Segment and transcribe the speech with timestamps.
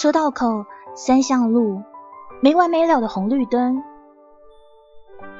[0.00, 0.64] 车道口
[0.94, 1.82] 三巷路，
[2.40, 3.82] 没完没了的红绿灯，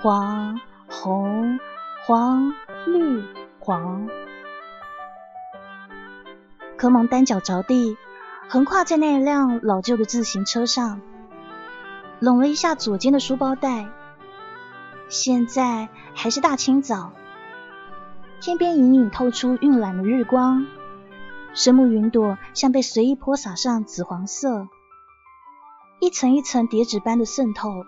[0.03, 1.59] 黄红
[2.05, 2.53] 黄
[2.85, 3.25] 绿
[3.59, 4.07] 黄。
[6.77, 7.97] 科蒙单脚着地，
[8.51, 11.01] 横跨在那辆老旧的自行车上，
[12.19, 13.89] 拢了一下左肩的书包带。
[15.09, 17.13] 现在还是大清早，
[18.43, 20.67] 天边隐隐透出晕染的日光。
[21.53, 24.69] 深暮云朵像被随意泼洒上紫黄色，
[25.99, 27.85] 一层一层叠纸般的渗透，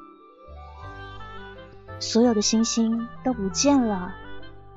[2.00, 4.12] 所有的星星都不见了。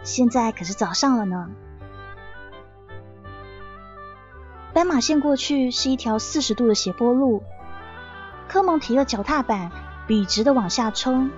[0.03, 1.49] 现在可是早上了呢。
[4.71, 7.41] 斑马线过去是一条四十度的斜坡路，
[8.47, 9.71] 科蒙提了脚踏板，
[10.05, 11.31] 笔直的往下冲。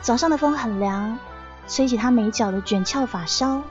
[0.00, 1.18] 早上的风很凉，
[1.66, 3.62] 吹起他眉角的卷翘发梢。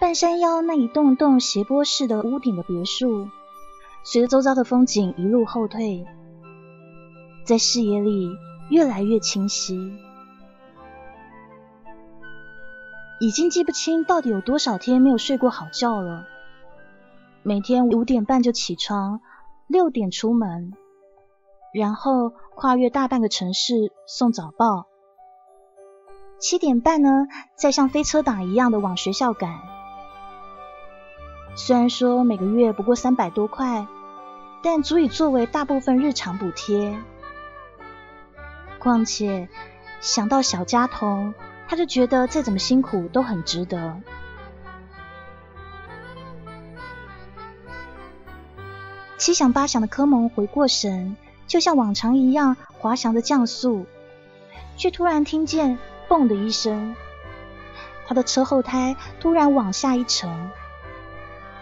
[0.00, 3.28] 半山腰那一栋栋斜坡式的屋顶的别墅，
[4.02, 6.06] 随着周遭的风景一路后退，
[7.44, 8.30] 在视野里
[8.70, 9.92] 越来越清晰。
[13.20, 16.24] 已经记不清到底有多少天没有睡过好觉了。
[17.42, 19.20] 每天五点半就起床，
[19.66, 20.72] 六点出门，
[21.74, 24.86] 然后跨越大半个城市送早报。
[26.38, 29.79] 七点半呢，再像飞车党一样的往学校赶。
[31.56, 33.86] 虽然说每个月不过三百多块，
[34.62, 36.98] 但足以作为大部分日常补贴。
[38.78, 39.48] 况且
[40.00, 41.34] 想到小家童，
[41.68, 44.00] 他就觉得再怎么辛苦都很值得。
[49.18, 51.14] 七想八想的科蒙回过神，
[51.46, 53.84] 就像往常一样滑翔的降速，
[54.78, 56.96] 却突然听见“嘣”的一声，
[58.06, 60.50] 他的车后胎突然往下一沉。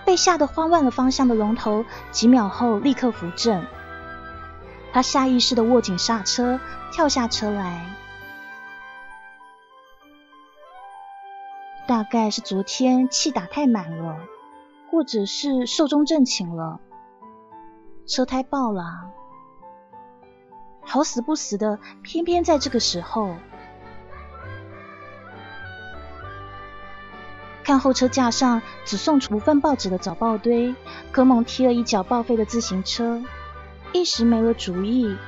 [0.09, 3.67] 被吓得慌乱了方向的龙头，几秒后立刻扶正。
[4.91, 6.59] 他下意识的握紧刹车，
[6.91, 7.85] 跳下车来。
[11.87, 14.17] 大概是昨天气打太满了，
[14.91, 16.81] 或者是寿终正寝了，
[18.07, 19.11] 车胎爆了。
[20.81, 23.35] 好死不死的，偏偏在这个时候。
[27.69, 30.75] 看后车架上只送出五份报纸的早报堆，
[31.13, 33.23] 科蒙踢了一脚报废的自行车，
[33.93, 35.19] 一时没了主意。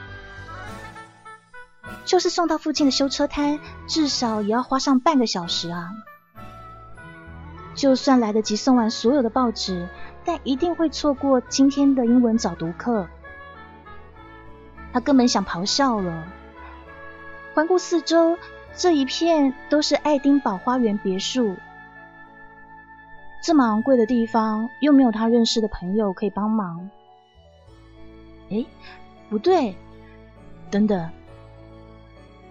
[2.06, 5.90] 就是送到附近的修车摊，至少也要花上半个小时啊！
[7.74, 9.86] 就算来得及送完所有的报纸，
[10.24, 13.06] 但一定会错过今天的英文早读课。
[14.94, 16.24] 他根本想咆哮了。
[17.52, 18.38] 环顾四周，
[18.74, 21.56] 这一片都是爱丁堡花园别墅。
[23.42, 26.90] 这么昂贵的地方，又没有他认识的朋友可以帮忙。
[28.50, 28.66] 哎，
[29.28, 29.74] 不对，
[30.70, 31.10] 等等，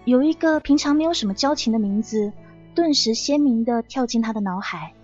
[0.04, 2.32] 有一个平常没有什么交情的名字，
[2.74, 4.94] 顿时鲜明的跳进他的脑海：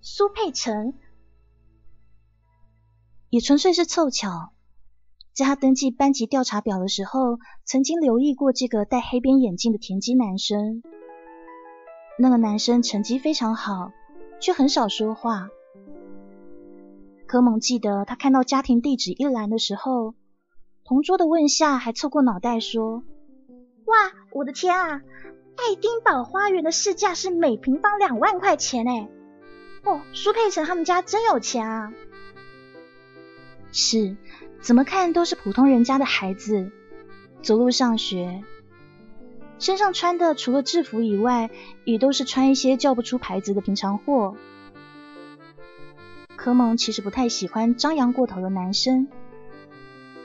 [0.00, 0.94] 苏佩岑。
[3.28, 4.52] 也纯粹是凑巧，
[5.34, 10.82] 在他登记班级调查表的时候，曾经留意过这个戴黑边眼镜的田鸡男生。
[12.16, 13.90] 那个男生成绩非常好。
[14.40, 15.48] 却很少说话。
[17.26, 20.14] 柯蒙记得，他看到家庭地址一栏的时候，
[20.84, 23.02] 同桌的问夏还凑过脑袋说
[23.86, 23.94] ：“哇，
[24.32, 25.00] 我的天啊！
[25.56, 29.08] 爱丁堡花园的市价是每平方两万块钱哎！
[29.84, 31.92] 哦，苏佩岑他们家真有钱啊！
[33.72, 34.16] 是，
[34.60, 36.70] 怎么看都是普通人家的孩子，
[37.42, 38.42] 走路上学。”
[39.64, 41.48] 身上穿的除了制服以外，
[41.84, 44.36] 也都是穿一些叫不出牌子的平常货。
[46.36, 49.08] 柯蒙其实不太喜欢张扬过头的男生，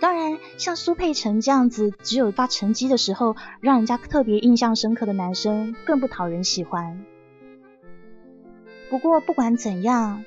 [0.01, 7.05] 当然像苏佩岑这样子，只有发成绩的时候让人家特别印象深刻的男生更不讨人喜欢。
[8.89, 10.25] 不过不管怎样，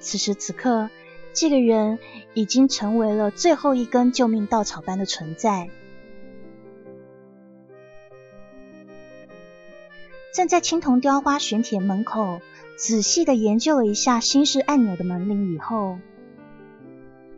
[0.00, 0.90] 此时此刻，
[1.32, 2.00] 这个人
[2.34, 5.70] 已经成为了最后一根救命稻草般的存在。
[10.32, 12.40] 站在青铜雕花玄铁门口，
[12.76, 15.98] 仔细的研究了一下新式按钮的门铃以后，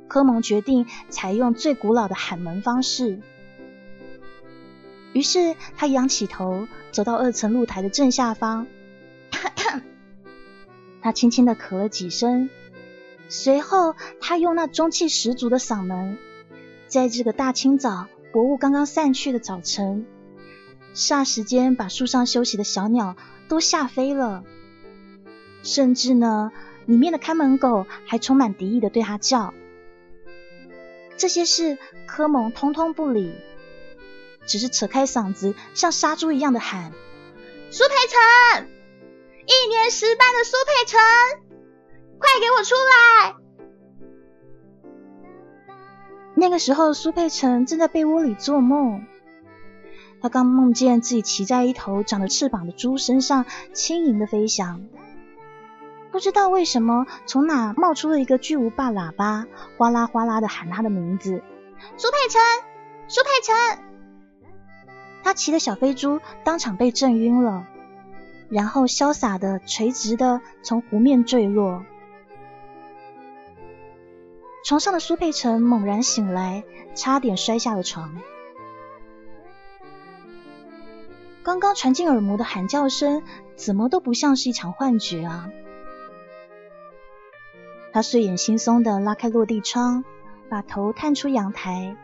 [0.07, 3.19] 科蒙决定采用最古老的喊门方式。
[5.13, 8.69] 于是他仰起头，走到二层露台的正下方。
[11.03, 12.49] 他轻轻的咳了几声，
[13.29, 16.17] 随后他用那中气十足的嗓门，
[16.87, 20.07] 在这个大清早、薄雾刚刚散去的早晨，
[20.95, 23.17] 霎时间把树上休息的小鸟
[23.49, 24.45] 都吓飞了。
[25.63, 26.53] 甚至呢，
[26.87, 29.53] 里面的看门狗还充满敌意的对他叫。
[31.17, 33.35] 这些事科蒙通通不理。
[34.47, 36.93] 只是扯开嗓子，像杀猪一样的喊
[37.73, 38.69] ：“苏培成，
[39.47, 41.01] 一年十班的苏培成，
[42.19, 43.37] 快给我出来！”
[46.37, 49.07] 那个时候，苏佩成正在被窝里做梦，
[50.25, 53.45] 他刚梦见自己骑在一头长着翅膀的猪身上，
[53.75, 54.81] 轻盈的飞翔。
[56.11, 61.43] 不知道为什么，从哪冒出了一个巨无霸喇叭，哗啦哗啦的喊他的名字
[61.99, 62.41] ：“苏佩岑，
[63.07, 63.85] 苏佩岑。”
[65.23, 67.67] 他骑的小飞猪当场被震晕了，
[68.49, 71.85] 然后潇洒的、垂直的从湖面坠落。
[74.65, 78.23] 床上的苏佩岑猛然醒来，差点摔下了床。
[81.45, 83.23] 刚刚传进耳膜的喊叫声，
[83.55, 85.51] 怎么都不像是一场幻觉啊！
[87.93, 90.05] 他睡眼惺忪的拉开落地窗，
[90.49, 91.97] 把头探出阳台。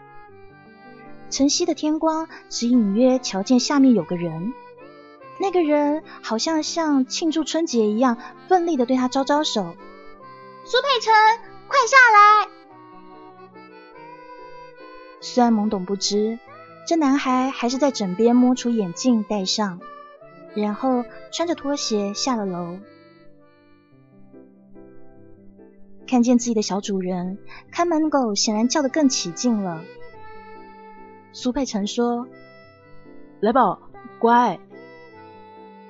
[1.30, 4.52] 晨曦的天光只隐约瞧见下面有个人，
[5.40, 9.74] 那个人好像像庆祝春节一样，奋力的对他招招手。
[10.66, 11.14] 苏佩辰，
[11.66, 12.48] 快下来！
[15.22, 16.38] 虽然懵懂不知，
[16.90, 19.78] 这男孩还是在枕边摸出眼镜戴上，
[20.56, 22.78] 然后穿着拖鞋下了楼。
[26.04, 27.38] 看见自己的小主人，
[27.70, 29.84] 看门狗显然叫得更起劲了。
[31.30, 32.26] 苏佩岑说
[33.38, 33.82] ：“来宝，
[34.18, 34.58] 乖。”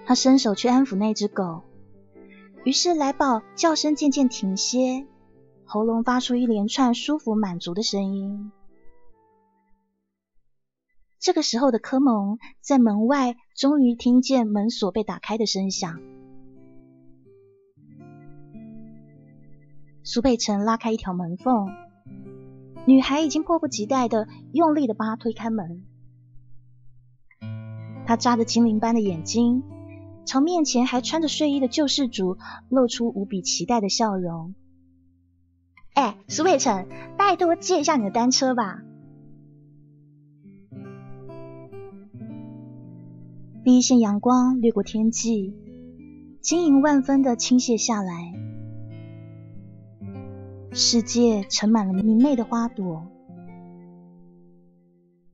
[0.04, 1.62] 他伸手去安抚那只狗，
[2.62, 5.06] 于是来宝叫声渐渐停歇，
[5.64, 8.52] 喉咙发出一连串舒服满足的声音。
[11.20, 16.00] 这个时候的科蒙在门外终于听见门锁被打开的声响。
[20.02, 21.68] 苏佩岑拉开一条门缝。
[22.86, 25.84] 女孩已经迫不及待的用力的帮他推开门，
[28.06, 29.62] 她眨着精灵般的眼睛，
[30.24, 32.38] 朝面前还穿着睡衣的救世主
[32.70, 34.54] 露出无比期待的笑容。
[35.92, 36.88] 哎，苏佩岑，
[37.18, 38.80] 拜托借一下你的单车吧。
[43.62, 45.54] 第一线阳光掠过天际，
[46.40, 48.32] 晶莹万分的倾泻下来。
[50.72, 53.06] 世界盛满了明媚的花朵，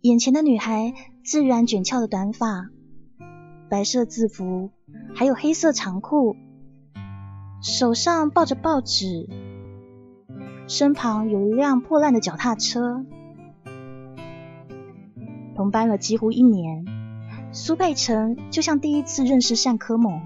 [0.00, 0.92] 眼前的女孩
[1.24, 2.68] 自然卷翘的短发，
[3.70, 4.70] 白色制服，
[5.14, 6.34] 还有黑色长裤，
[7.62, 9.28] 手上抱着报纸，
[10.66, 13.06] 身旁有一辆破烂的脚踏车。
[15.54, 16.84] 同班了几乎一年，
[17.56, 20.20] 苏佩岑就像第一次认识单科蒙。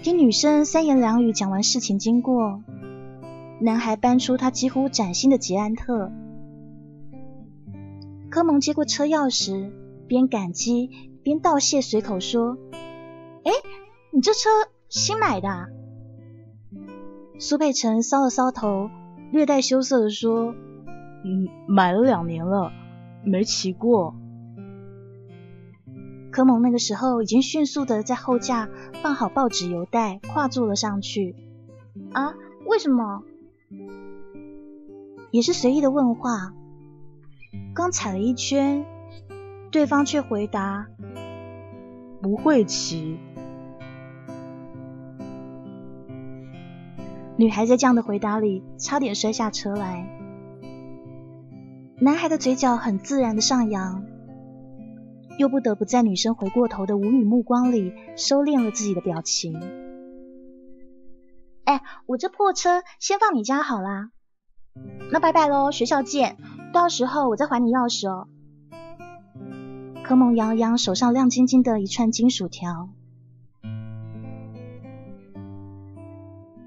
[0.00, 2.62] 听女生三言两语讲完事情经过，
[3.60, 6.12] 男孩搬出他几乎崭新的捷安特。
[8.30, 9.72] 科蒙接过车钥匙，
[10.06, 12.56] 边感激边道谢，随口说
[13.42, 13.50] ：“哎，
[14.12, 14.50] 你这车
[14.88, 15.48] 新买的？”
[17.40, 18.88] 苏佩岑搔了搔头，
[19.32, 20.54] 略带羞涩的说
[21.26, 22.70] ：“嗯，买了两年了，
[23.24, 24.14] 没骑过。”
[26.30, 28.68] 柯蒙那个时候已经迅速的在后架
[29.02, 31.36] 放好报纸、邮袋，跨坐了上去。
[32.12, 32.34] 啊？
[32.64, 33.22] 为什么？
[35.30, 36.54] 也是随意的问话。
[37.74, 38.86] 刚踩了一圈，
[39.70, 40.86] 对方却回答
[42.22, 43.18] ：“不会骑。”
[47.36, 50.21] 女孩在这样的回答里，差点摔下车来。
[52.04, 54.04] 男孩的嘴角很自然的上扬。
[55.38, 59.60] 又不得不在女生回过头的无语目光里收敛了自己的表情。
[61.62, 64.10] 哎，我这破车先放你家好啦，
[65.12, 66.38] 那拜拜喽，学校见，
[66.72, 68.26] 到时候我再还你钥匙哦。
[70.02, 72.90] 科蒙扬了扬手上亮晶晶的一串金属条，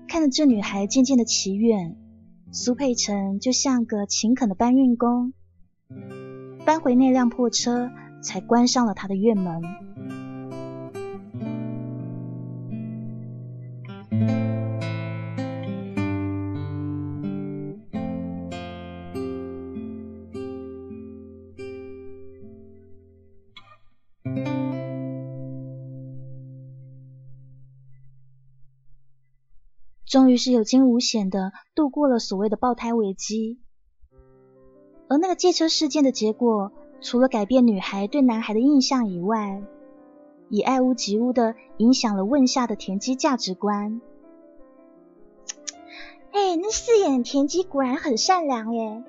[0.08, 1.98] 看着这女孩渐渐的骑远，
[2.56, 5.34] 苏佩岑就像个勤恳的搬运工，
[6.66, 7.92] 搬回那辆破车。
[8.22, 9.62] 才关上了他的院门。
[30.16, 33.60] 终于是有惊无险的度过了所谓的爆胎危机。
[35.10, 39.62] 而那个借车事件的结果，除了改变女孩对男孩的印象以外，
[40.48, 44.00] 也爱屋及乌的影响了问夏的田鸡价值观。
[46.32, 49.04] 哎，那四眼田鸡果然很善良耶！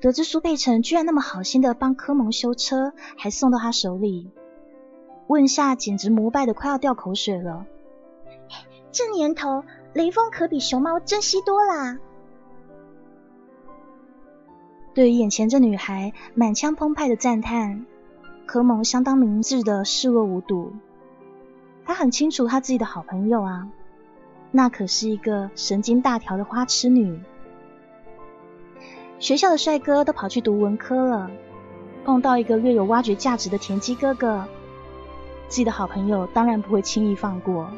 [0.00, 4.30] 得知苏佩辰居然那么好心的帮柯蒙修车，还送到他手里，
[5.26, 7.66] 问夏简直膜拜的快要掉口水了。
[8.90, 9.64] 这年头，
[9.98, 11.98] 雷锋可比熊猫珍惜多啦！
[14.94, 17.84] 对于眼前这女孩满腔澎湃的赞叹，
[18.46, 20.72] 柯蒙相当明智的视若无睹。
[21.84, 23.66] 他很清楚他自己的好朋友啊，
[24.52, 27.18] 那可是一个神经大条的花痴女。
[29.18, 31.28] 学校的帅哥都跑去读文科了，
[32.04, 34.44] 碰到一个略有挖掘价值的田鸡哥哥，
[35.48, 37.68] 自己的好朋友当然不会轻易放过。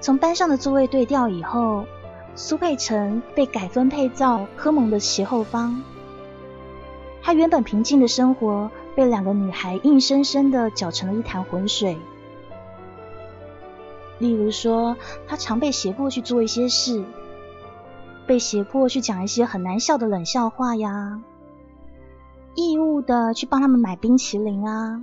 [0.00, 1.84] 从班上的座位对调以后。
[2.38, 5.80] 苏佩成被改分配到科蒙的斜后方，
[7.22, 11.96] 他原本平静的生活被两个女孩硬生生的搅成了一潭浑水。
[14.18, 17.02] 例如说，他常被胁迫去做一些事，
[18.26, 21.22] 被胁迫去讲一些很难笑的冷笑话呀，
[22.54, 25.02] 义务的去帮他们买冰淇淋啊，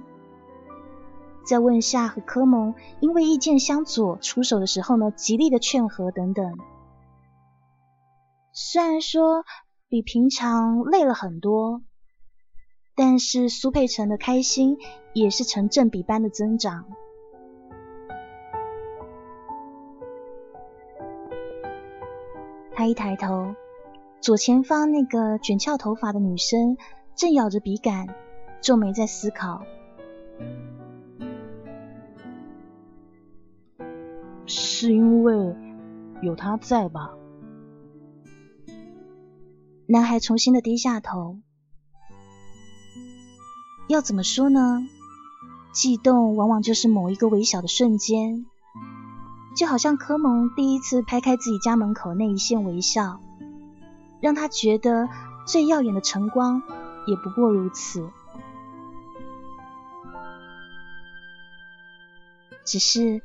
[1.46, 6.58] 在问夏和科蒙因为意见相左出手的时候呢，极力的劝和等等。
[8.52, 9.44] 虽然说
[9.90, 11.82] 比平常累了很多，
[12.96, 14.78] 但是苏佩成的开心
[15.14, 16.86] 也是成正比般的增长。
[22.76, 23.54] 他一抬头，
[24.22, 26.78] 左前方那个卷翘头发的女生
[27.16, 28.08] 正咬着笔杆，
[28.62, 29.64] 皱眉在思考。
[34.46, 35.56] 是因为
[36.22, 37.12] 有他在吧？
[39.86, 41.40] 男孩重新的低下头，
[43.88, 44.88] 要怎么说呢？
[45.72, 48.46] 悸动往往就是某一个微小的瞬间，
[49.56, 53.20] 就好像科蒙第一次拍开自己家门口那一线微笑，
[54.22, 55.10] 让他觉得
[55.48, 56.62] 最耀眼的晨光
[57.08, 58.08] 也不过如此。
[62.66, 63.22] 只是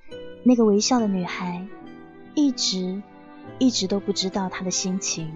[0.48, 1.62] 那个微笑的女孩，
[2.34, 3.02] 一直
[3.58, 5.30] 一直都不知道他的心情。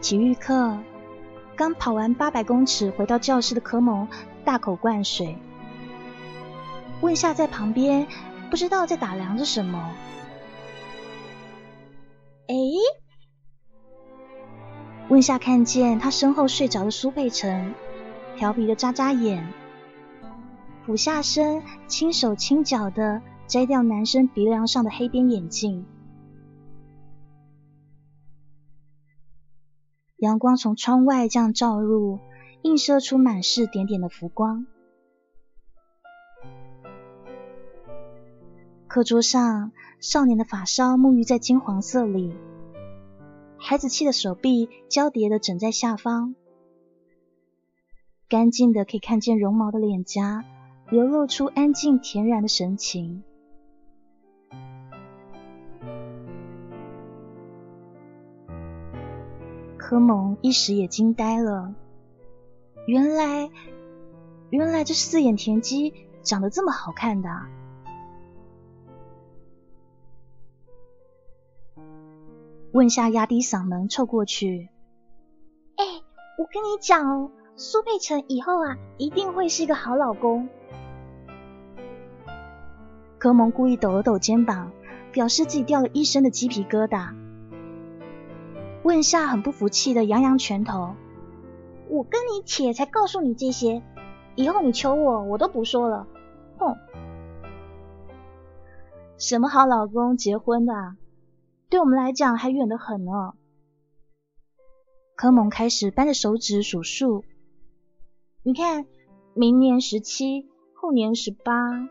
[0.00, 0.78] 体育课，
[1.56, 4.06] 刚跑完八百公尺回到教室的柯蒙
[4.44, 5.36] 大口灌水。
[7.00, 8.06] 问夏在旁边
[8.48, 9.92] 不知道在打量着什么。
[12.46, 12.54] 哎，
[15.08, 17.74] 问夏看见他身后睡着的苏佩成，
[18.36, 19.46] 调皮的眨眨眼，
[20.86, 25.84] 俯下身轻手轻脚的摘掉男生鼻梁上的黑边眼镜。
[30.16, 32.20] 阳光从窗外这样照入，
[32.62, 34.66] 映射出满是点点的浮光。
[38.86, 42.34] 课桌上，少年的发梢沐浴在金黄色里，
[43.64, 46.34] 孩子气的手臂交叠的枕在下方，
[48.28, 50.44] 干净的可以看见绒毛的脸颊，
[50.90, 53.22] 流露出安静恬然的神情。
[59.78, 61.72] 柯蒙一时也惊呆了，
[62.86, 63.48] 原来，
[64.50, 67.30] 原来这四眼田鸡长得这么好看的。
[72.72, 74.70] 问下压低嗓门凑过去
[75.76, 75.84] ：“哎，
[76.38, 80.48] 我跟你讲哦，苏佩成以后啊，一定会是一个好老公。”
[83.20, 84.72] 柯蒙故意抖了抖肩膀，
[85.12, 87.14] 表示自己掉了一身的鸡皮疙瘩。
[88.82, 90.94] 问夏很不服气的扬扬拳头，
[91.88, 93.82] 我跟你铁才告诉你这些，
[94.34, 96.06] 以后你求我，我都不说了。
[96.58, 96.74] 哼，
[99.18, 100.96] 什么好老公结婚的，
[101.72, 103.32] 对我们来讲还远得很呢。
[105.16, 107.24] 柯蒙开始扳着手指数数，
[108.42, 108.84] 你看，
[109.32, 111.88] 明年十七，后年十八，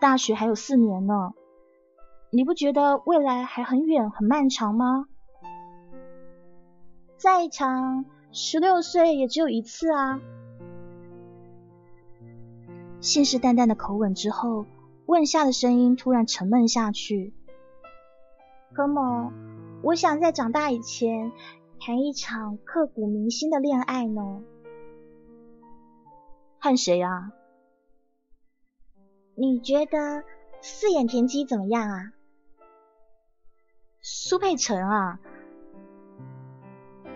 [0.00, 1.32] 大学还有四年呢，
[2.32, 5.06] 你不觉得未来还很远很漫长吗？
[7.18, 10.20] 再长，十六岁也只有一次啊！
[13.00, 14.66] 信誓旦旦的口吻之后，
[15.06, 17.37] 问夏的声音突然沉闷下去。
[18.78, 19.32] 何某，
[19.82, 21.32] 我想在长大以前
[21.80, 24.40] 谈一场刻骨铭心的恋爱呢。
[26.60, 27.32] 和谁啊？
[29.34, 30.22] 你觉得
[30.60, 32.12] 四眼田鸡怎么样啊？
[34.00, 35.18] 苏佩岑啊？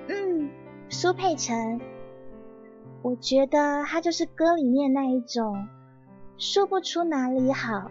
[0.08, 0.50] 嗯，
[0.88, 1.80] 苏佩岑。
[3.02, 5.68] 我觉得他就是歌里面那一种，
[6.38, 7.88] 说不出哪里好，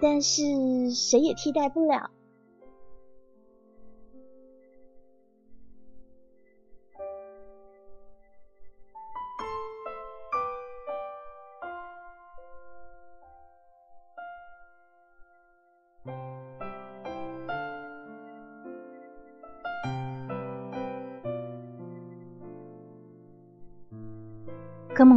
[0.00, 2.10] 但是谁也替代不了。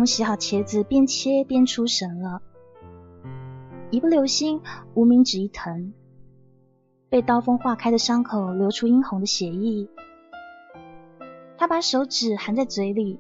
[0.06, 2.42] 洗好茄子，边切边出神了，
[3.92, 4.62] 一不留心，
[4.94, 5.94] 无名指一疼，
[7.10, 9.88] 被刀锋划开的伤口流出殷红的血液。
[11.58, 13.20] 他把手指含在嘴里，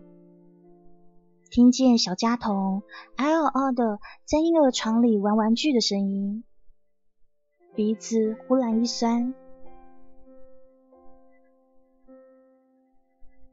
[1.49, 2.83] 听见小家童
[3.15, 6.43] 嗷嗷的在婴儿床里玩玩具的声音，
[7.73, 9.33] 鼻子忽然一酸。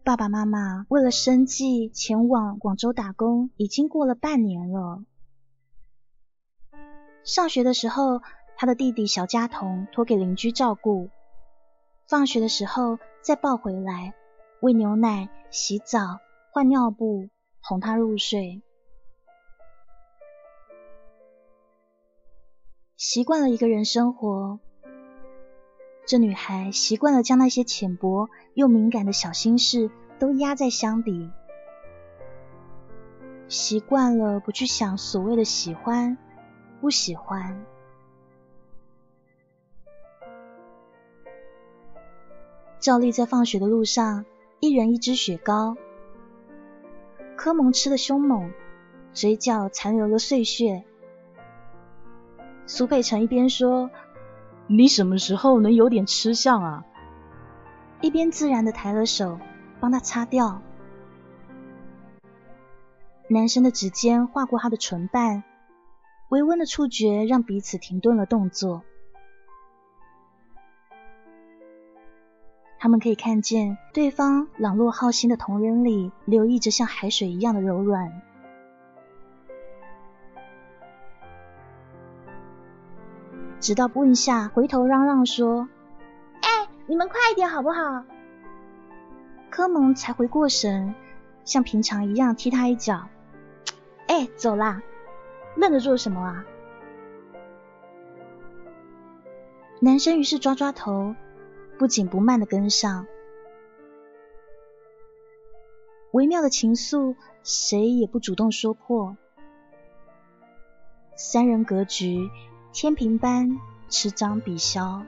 [0.04, 5.04] 爸爸妈妈为了生计前往广州打工，已经过了半年了。
[7.22, 8.20] 上学的时候，
[8.56, 11.08] 他的弟弟小家童托给邻居照顾，
[12.08, 14.12] 放学的时候再抱回来，
[14.60, 16.18] 喂牛奶、洗澡、
[16.50, 17.28] 换尿布，
[17.60, 18.60] 哄他入睡。
[22.96, 24.58] 习惯了一个人生活，
[26.06, 29.90] 这女孩习惯了将那些浅薄又敏感的小心事。
[30.18, 31.32] 都压在箱底，
[33.48, 36.16] 习惯了不去想所谓的喜欢
[36.80, 37.66] 不喜欢。
[42.78, 44.24] 照例在放学的路上，
[44.60, 45.76] 一人一支雪糕。
[47.34, 48.52] 柯蒙吃的凶猛，
[49.12, 50.84] 嘴角残留了碎屑。
[52.68, 53.90] 苏北辰一边说
[54.66, 56.84] ：“你什么时候能有点吃相啊？”
[58.00, 59.38] 一边自然的抬了手。
[59.82, 60.62] 帮他擦掉。
[63.28, 65.42] 男生的指尖划过他的唇瓣，
[66.28, 68.84] 微温的触觉让彼此停顿了动作。
[72.78, 78.22] 他们可以看见对方朗若好心的瞳仁里流溢着像海水一样的柔软。
[83.62, 85.68] 直到问下回头嚷嚷说
[86.42, 88.04] ：“哎，你们快一点好不好？”
[89.50, 90.96] 科蒙才回过神，
[91.44, 93.08] 像平常一样踢他一脚。
[94.08, 94.82] 哎，走啦，
[95.54, 96.44] 愣着做什么啊？
[99.78, 101.14] 男生于是抓抓头，
[101.78, 103.06] 不紧不慢的跟上。
[106.10, 109.16] 微妙的情愫，谁也不主动说破。
[111.14, 112.28] 三人格局，
[112.72, 115.04] 天平般持张比削。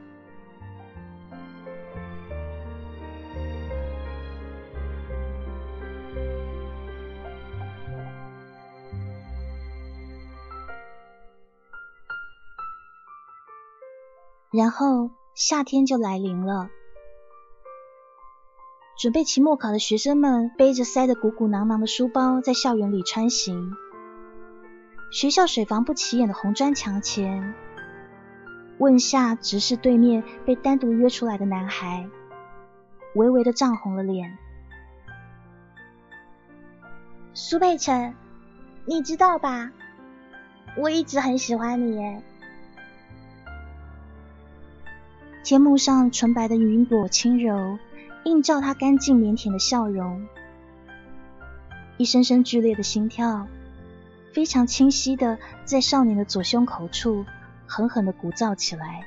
[14.52, 16.68] 然后夏天就来临了，
[18.96, 23.74] 准备期末考的学生们背着塞得鼓鼓囊囊的书包在校园里穿行。
[25.14, 27.54] 学校水房不起眼的红砖墙前，
[28.78, 32.08] 问夏直视对面被单独约出来的男孩，
[33.14, 34.36] 微微的涨红了脸。
[37.32, 38.16] 苏佩岑，
[38.86, 39.70] 你知道吧？
[40.76, 42.20] 我一直很喜欢你耶。
[45.44, 47.78] 天幕上纯白的云朵轻柔，
[48.24, 50.26] 映照他干净腼腆的笑容。
[51.98, 53.46] 一声声剧烈的心跳，
[54.34, 57.24] 非常清晰的在少年的左胸口处
[57.66, 59.06] 狠狠的鼓噪起来。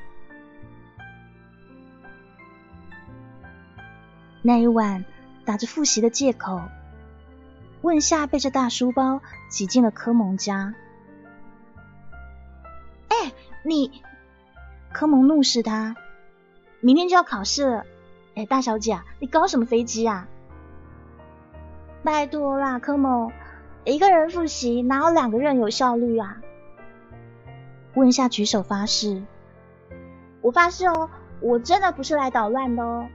[4.41, 5.03] 那一晚，
[5.43, 6.61] 打着复习的借口，
[7.81, 10.73] 问夏背着大书包挤进了科蒙家。
[13.09, 14.01] 哎，你！
[14.93, 15.97] 科蒙怒视他。
[16.79, 17.85] 明天就要考试了，
[18.35, 20.27] 哎，大小姐啊，你搞什么飞机啊？
[22.03, 23.29] 拜托啦，科蒙，
[23.93, 26.41] 一个人复习哪有两个人有效率啊？
[27.95, 29.23] 问下举手发誓，
[30.41, 33.07] 我发誓哦，我真的不是来捣乱的哦。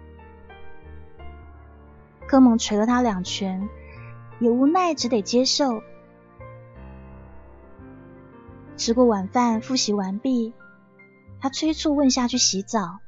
[2.27, 3.69] 科蒙捶了他两拳，
[4.41, 5.83] 也无奈只得接受。
[8.79, 10.55] 吃过晚饭，复习完毕，
[11.39, 13.01] 他催促问下去洗澡。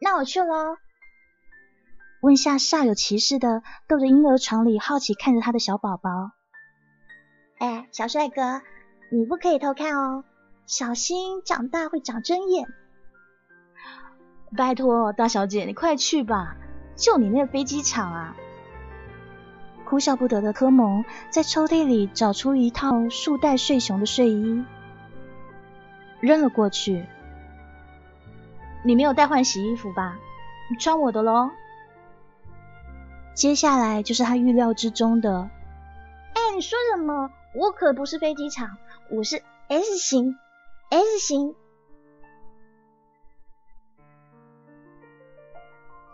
[0.00, 0.76] 那我去喽。
[2.24, 6.30] 问下煞有其事的逗着婴儿床里好奇看着他的小宝宝。
[7.58, 8.62] 哎，小帅哥，
[9.12, 10.24] 你不可以偷看哦，
[10.64, 12.66] 小心长大会长针眼。
[14.56, 16.56] 拜托，大小姐，你快去吧，
[16.96, 18.34] 就你那个飞机场啊！
[19.84, 24.64] 哭笑不得的科蒙在抽屉里找出一套束带睡熊的睡衣，
[26.20, 27.04] 扔了过去。
[28.82, 30.16] 你没有带换洗衣服吧？
[30.70, 31.50] 你穿我的喽。
[33.34, 35.50] 接下来就是他预料之中的。
[36.34, 37.30] 哎，你说什么？
[37.54, 38.78] 我可不是飞机场，
[39.10, 40.36] 我是 S 型
[40.90, 41.54] ，S 型。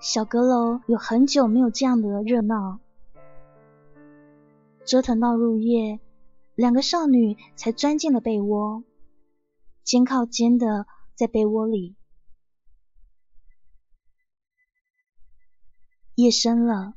[0.00, 2.80] 小阁楼有很久没有这样的热闹，
[4.86, 6.00] 折腾到入夜，
[6.54, 8.82] 两个少女才钻进了被窝，
[9.84, 11.96] 肩靠肩的在被窝里。
[16.14, 16.94] 夜深了。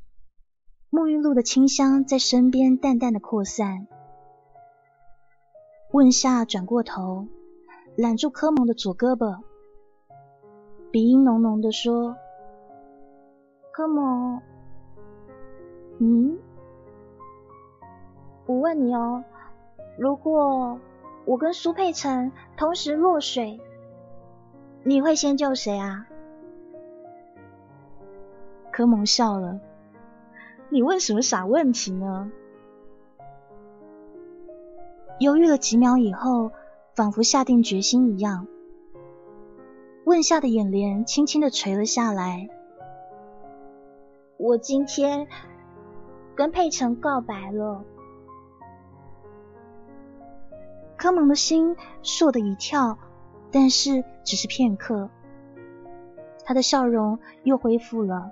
[0.93, 3.87] 沐浴露的清香在身边淡淡的扩散。
[5.91, 7.25] 问夏转过头，
[7.95, 9.39] 揽住柯蒙的左胳膊，
[10.91, 12.15] 鼻音浓浓的说
[13.73, 14.39] ：“柯蒙，
[15.97, 16.37] 嗯，
[18.45, 19.23] 我问你哦，
[19.97, 20.79] 如果
[21.25, 23.59] 我跟苏佩岑同时落水，
[24.83, 26.05] 你会先救谁啊？”
[28.71, 29.59] 柯蒙笑了。
[30.73, 32.31] 你问什么傻问题呢？
[35.19, 36.49] 犹豫了几秒以后，
[36.95, 38.47] 仿佛下定决心一样，
[40.03, 42.49] 问夏的眼帘轻轻的垂了下来。
[44.37, 45.27] 我今天
[46.33, 47.83] 跟佩岑告白了。
[50.97, 52.97] 柯蒙的心倏的一跳，
[53.51, 55.11] 但是只是片刻，
[56.43, 58.31] 他的笑容又恢复了。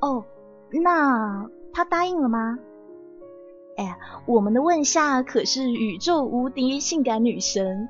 [0.00, 0.24] 哦。
[0.72, 2.58] 那他答应了吗？
[3.76, 7.88] 哎，我们的问夏可是宇宙无敌性感女神。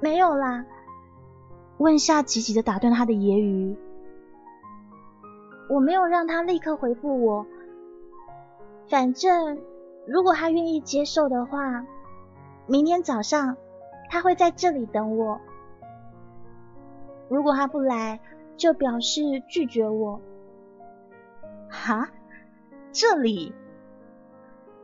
[0.00, 0.64] 没有啦。
[1.78, 3.76] 问夏急急的打断他的揶揄。
[5.68, 7.46] 我没有让他立刻回复我。
[8.88, 9.58] 反正
[10.06, 11.84] 如果他愿意接受的话，
[12.66, 13.56] 明天早上
[14.08, 15.40] 他会在这里等我。
[17.28, 18.20] 如果他不来，
[18.56, 20.20] 就表示拒绝我。
[21.68, 22.08] 哈，
[22.92, 23.54] 这里，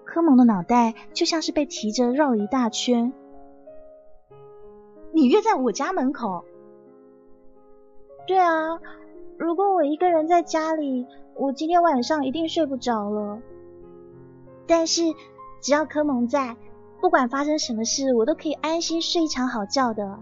[0.04, 3.12] 柯蒙的脑袋就像是被提着绕一大圈。
[5.12, 6.44] 你约在我家门口？
[8.26, 8.80] 对啊，
[9.36, 13.40] 如果我一个人在家里，我今天晚上一定睡不着了。
[14.66, 15.02] 但是
[15.60, 16.56] 只要柯蒙在，
[17.00, 20.18] 不管发生什么事，我都可以安心睡一场好觉的。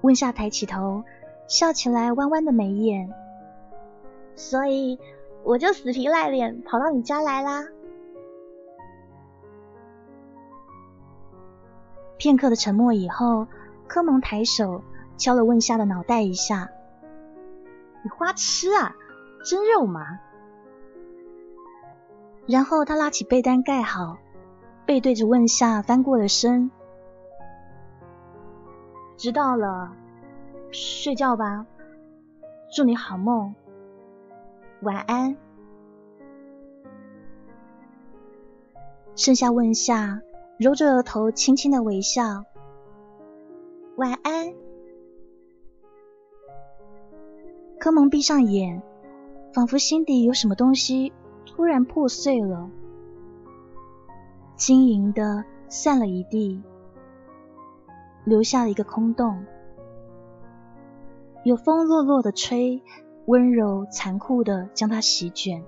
[0.00, 1.04] 温夏抬起头，
[1.48, 3.12] 笑起来，弯弯的眉眼。
[4.36, 5.00] 所以
[5.42, 7.64] 我就死皮赖脸跑到你家来啦。
[12.18, 13.46] 片刻的沉默以后，
[13.88, 14.82] 柯蒙抬手
[15.16, 16.70] 敲了问夏的脑袋一下
[18.02, 18.94] ：“你花痴啊，
[19.44, 20.20] 真肉麻。”
[22.48, 24.18] 然后他拉起被单盖好，
[24.86, 26.70] 背对着问夏翻过了身。
[29.16, 29.92] 知道了，
[30.70, 31.66] 睡觉吧，
[32.74, 33.54] 祝你好梦。
[34.82, 35.36] 晚安。
[39.14, 40.20] 盛夏问夏
[40.58, 42.44] 揉着额头，轻轻的微笑。
[43.96, 44.52] 晚安。
[47.78, 48.82] 柯蒙闭上眼，
[49.54, 51.12] 仿佛心底有什么东西
[51.46, 52.70] 突然破碎了，
[54.56, 56.62] 晶莹的散了一地，
[58.24, 59.46] 留下了一个空洞。
[61.44, 62.82] 有风落落的吹。
[63.26, 65.64] 温柔残酷的将他席卷，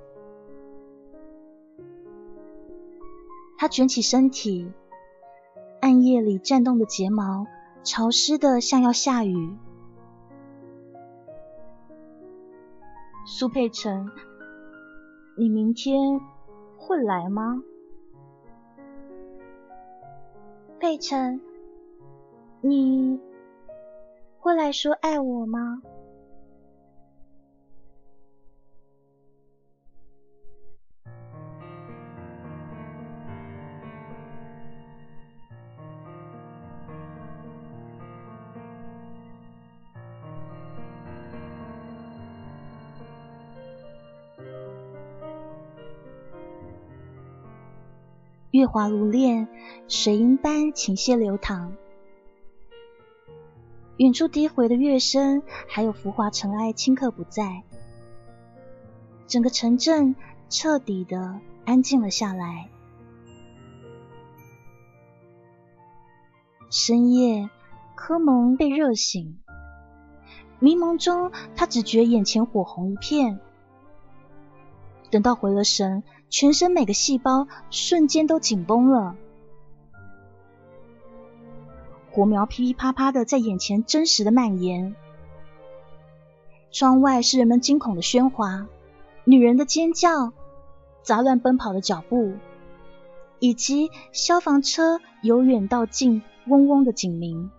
[3.56, 4.72] 他卷起身体，
[5.80, 7.48] 暗夜里颤动的睫毛
[7.82, 9.56] 潮湿的像要下雨。
[13.26, 14.08] 苏佩岑，
[15.36, 16.20] 你明天
[16.76, 17.64] 会来吗？
[20.78, 21.40] 佩岑，
[22.60, 23.20] 你
[24.38, 25.82] 会来说爱我吗？
[48.58, 49.46] 月华如练，
[49.86, 51.76] 水银般倾泻流淌。
[53.98, 57.62] 远处低回的乐声，还有浮华尘埃顷刻不在，
[59.28, 60.16] 整个城镇
[60.48, 62.68] 彻底的安静了下来。
[66.68, 67.48] 深夜，
[67.94, 69.38] 科蒙被热醒，
[70.58, 73.38] 迷蒙中他只觉眼前火红一片。
[75.12, 79.16] 等到回了神，全身每个细胞瞬间都紧绷了，
[82.10, 84.94] 火苗噼噼啪啪的在眼前真实的蔓延。
[86.70, 88.66] 窗外是人们惊恐的喧哗，
[89.24, 90.32] 女人的尖叫，
[91.02, 92.34] 杂乱奔跑的脚步，
[93.38, 96.22] 以及消防车由远到近。
[96.46, 97.50] 嗡嗡的警鸣，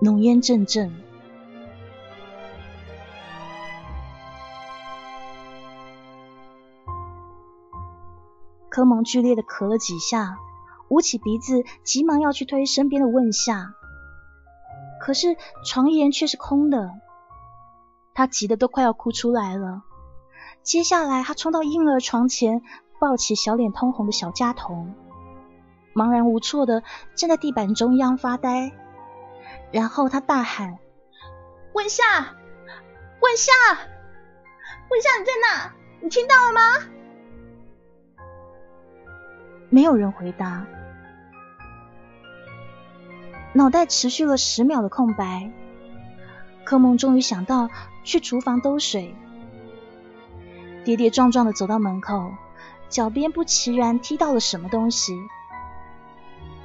[0.00, 0.90] 浓烟阵阵。
[8.80, 10.38] 科蒙剧烈的咳了几下，
[10.88, 13.74] 捂起鼻子，急忙要去推身边的问夏，
[15.02, 16.90] 可是床沿却是空的，
[18.14, 19.82] 他急得都快要哭出来了。
[20.62, 22.62] 接下来，他冲到婴儿床前，
[22.98, 24.94] 抱起小脸通红的小家童。
[25.94, 26.82] 茫然无措的
[27.14, 28.72] 站在地板中央发呆，
[29.72, 30.78] 然后他大喊
[31.74, 32.02] ：“问夏，
[33.20, 33.52] 问夏，
[34.88, 35.74] 问夏，你在哪？
[36.00, 36.60] 你听到了吗？”
[39.70, 40.66] 没有人回答。
[43.52, 45.50] 脑袋持续了十秒的空白，
[46.64, 47.70] 柯梦终于想到
[48.04, 49.14] 去厨房兜水，
[50.84, 52.32] 跌跌撞撞的走到门口，
[52.88, 55.16] 脚边不其然踢到了什么东西。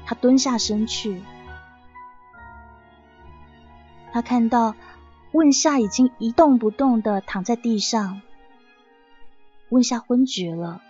[0.05, 1.23] 他蹲下身去，
[4.11, 4.75] 他看到
[5.31, 8.21] 问夏已经一动不动的躺在地上，
[9.69, 10.81] 问夏昏厥了。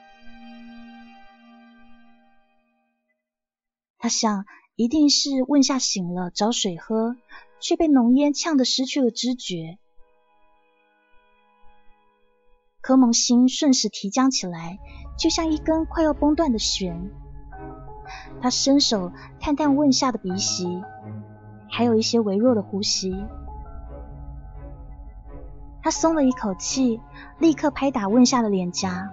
[4.06, 7.16] 他想，一定是问夏醒了找水喝，
[7.60, 9.80] 却被浓烟呛得失去了知觉。
[12.82, 14.78] 柯蒙心瞬时提僵起来，
[15.18, 17.10] 就像一根快要崩断的弦。
[18.44, 20.84] 他伸手探探问夏的鼻息，
[21.68, 23.26] 还有一些微弱的呼吸。
[25.82, 27.02] 他松了一口气，
[27.40, 29.10] 立刻拍打问夏的脸颊：“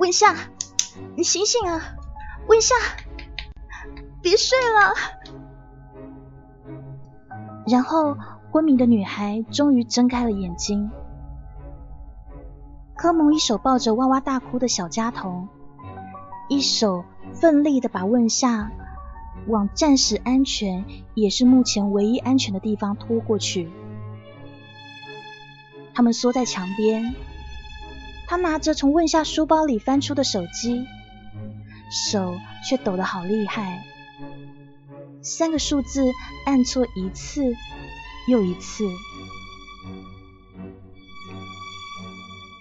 [0.00, 0.34] 问夏，
[1.14, 1.82] 你醒醒啊！
[2.46, 2.74] 问夏，
[4.22, 4.94] 别睡了。”
[7.66, 8.16] 然后，
[8.50, 10.90] 昏迷的女孩终于睁开了眼睛。
[12.96, 15.48] 科蒙一手抱着哇哇大哭的小家童，
[16.48, 17.04] 一手。
[17.34, 18.72] 奋力的把问夏
[19.46, 23.70] 往暂时安全，也是目前唯一安全的地方拖过去。
[25.94, 27.14] 他们缩在墙边，
[28.26, 30.86] 他拿着从问夏书包里翻出的手机，
[31.90, 32.34] 手
[32.66, 33.84] 却抖得好厉害，
[35.28, 36.10] 三个数字
[36.46, 37.42] 按错一次
[38.26, 38.88] 又一次。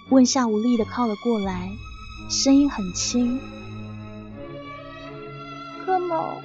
[0.10, 1.71] 问夏无力的靠了过来，
[2.30, 3.39] 声音很轻。
[5.86, 6.41] 柯蒙，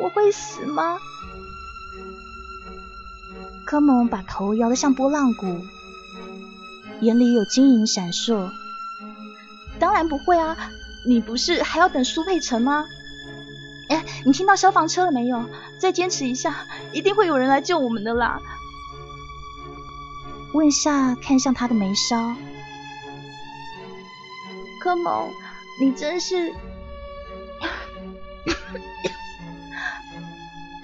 [0.00, 0.98] 我会死吗？
[3.66, 5.60] 柯蒙把头摇得像拨浪鼓，
[7.00, 8.48] 眼里有晶莹闪烁。
[9.80, 10.56] 当然不会啊，
[11.04, 12.84] 你不是还要等苏佩成吗？
[13.88, 15.48] 哎，你听到消防车了没有？
[15.78, 18.40] 再坚持一下，一定会有人来救我们的啦。
[20.54, 22.34] 问夏看向他的眉梢，
[24.82, 25.30] 柯某，
[25.80, 26.52] 你真是……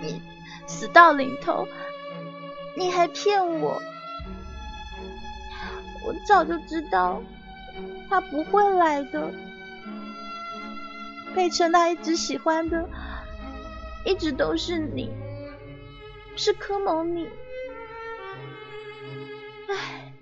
[0.03, 0.21] 你
[0.67, 1.67] 死到临头，
[2.77, 3.81] 你还骗我！
[6.07, 7.23] 我早就知道
[8.11, 9.33] 他不会来的。
[11.35, 12.89] 佩晨他一直喜欢的，
[14.05, 15.11] 一直都是你，
[16.37, 17.29] 是柯蒙你。
[19.69, 20.13] 唉，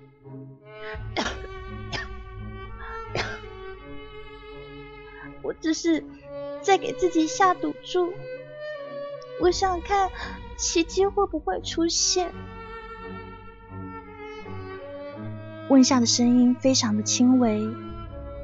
[5.42, 6.04] 我只是。
[6.62, 8.14] 在给自己下赌注，
[9.40, 10.12] 我想看
[10.56, 12.32] 奇迹会不会出现。
[15.68, 17.68] 问夏的声音非常的轻微，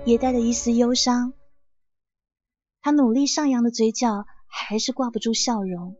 [0.04, 1.32] 也带着一丝忧伤。
[2.80, 5.96] 他努力上扬的嘴角还是挂不住笑容。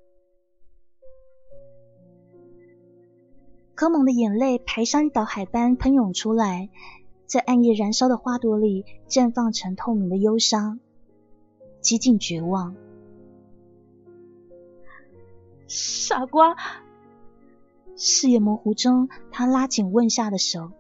[3.75, 6.71] 柯蒙的眼泪排山倒海般喷涌出来，
[7.27, 10.81] 在暗夜燃烧的花朵里绽放成透明的忧伤。
[11.81, 12.75] 几近绝望，
[15.69, 16.57] 傻瓜！
[17.97, 20.73] 视野模糊中，他拉紧问夏的手：“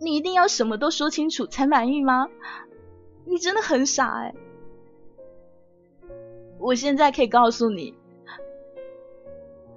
[0.00, 2.28] 你一定要什么都说清楚才满意吗？
[3.24, 4.34] 你真的很傻哎！”
[6.58, 7.94] 我现在可以告诉你，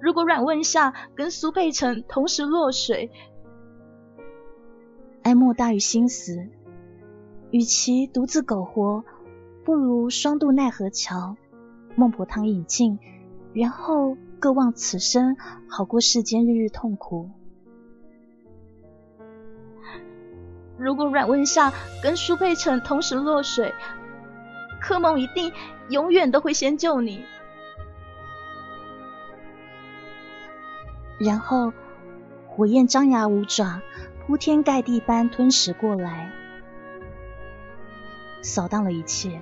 [0.00, 3.10] 如果阮问夏跟苏佩成同时落水，
[5.22, 6.48] 哀莫大于心死。
[7.50, 9.04] 与其独自苟活，
[9.64, 11.36] 不如双渡奈何桥，
[11.96, 12.98] 孟婆汤饮尽，
[13.52, 15.36] 然后各忘此生，
[15.68, 17.28] 好过世间日日痛苦。
[20.78, 23.74] 如果阮问夏跟苏佩成同时落水，
[24.80, 25.52] 柯梦一定
[25.88, 27.24] 永远都会先救你。
[31.18, 31.72] 然后
[32.46, 33.82] 火焰张牙舞爪，
[34.26, 36.32] 铺天盖地般吞噬过来，
[38.42, 39.40] 扫荡了一切。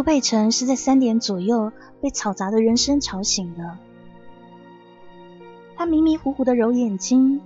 [0.00, 3.76] 苏佩成是在三点左右被嘈杂的人声吵醒的。
[5.76, 7.42] 他迷迷糊糊的揉眼睛，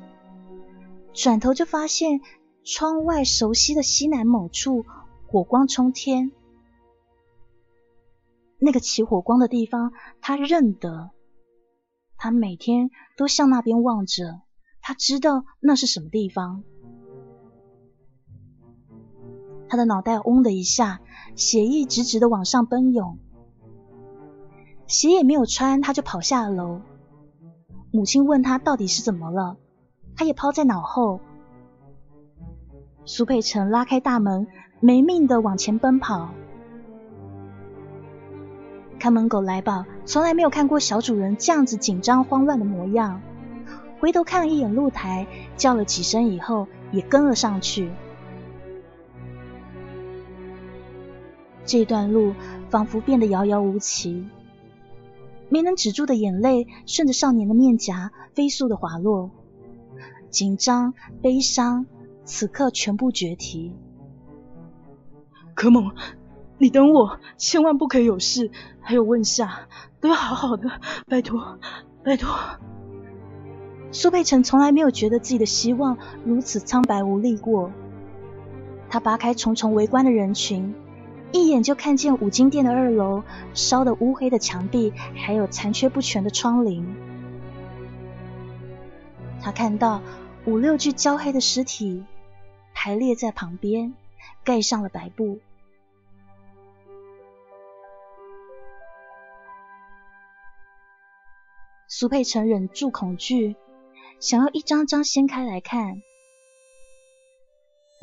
[1.12, 2.20] 转头就发现
[2.62, 4.86] 窗外熟悉的西南某处
[5.26, 6.30] 火光冲天。
[8.60, 11.10] 那个起火光的地方，他认得。
[12.16, 14.42] 他每天都向那边望着，
[14.80, 16.62] 他知道那是什么地方。
[19.68, 21.00] 他的脑袋嗡的一下。
[21.36, 23.18] 血液直直的往上奔涌，
[24.86, 26.80] 鞋也没有穿，他就跑下了楼。
[27.90, 29.56] 母亲问他到底是怎么了，
[30.16, 31.20] 他也抛在脑后。
[33.04, 34.46] 苏佩成拉开大门，
[34.80, 36.30] 没命的往前奔跑。
[38.98, 43.20] 看门狗来宝从来没有看过小主人这样子紧张慌乱的模样，
[44.00, 47.92] 回头看了一眼露台，叫了几声以后，也跟了上去。
[51.66, 52.34] 这段路
[52.68, 54.26] 仿佛变得遥遥无期，
[55.48, 59.30] 没能止住的眼泪顺着少年的面颊飞速的滑落，
[60.28, 61.86] 紧张、悲伤，
[62.24, 63.72] 此刻全部决堤。
[65.54, 65.92] 可梦，
[66.58, 68.50] 你等我，千万不可以有事。
[68.80, 69.68] 还有问夏，
[70.00, 70.68] 都要好好的，
[71.08, 71.58] 拜托，
[72.02, 72.36] 拜托。
[73.90, 77.70] 苏佩成从来没有觉得自己的希望如此苍白无力过。
[78.90, 80.74] 他扒开重重围观的人群。
[81.34, 86.86] 一眼就看见五金店的二楼烧的乌黑的墙壁，还有残缺不全的窗棂。
[89.42, 90.00] 他看到
[90.46, 92.04] 五六具焦黑的尸体
[92.72, 93.94] 排列在旁边，
[94.44, 95.40] 盖上了白布。
[101.88, 103.56] 苏佩成忍住恐惧，
[104.20, 106.00] 想要一张张掀开来看。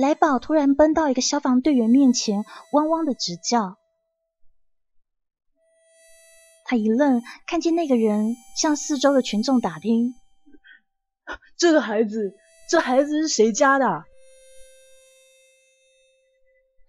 [0.02, 3.78] 来宝突然奔到一个消防队员面前，汪汪的直叫。
[6.66, 10.16] 他一愣，看见那个人向四周的群众打听
[11.56, 12.34] ：“这个孩子，
[12.68, 14.04] 这孩子是谁家的？”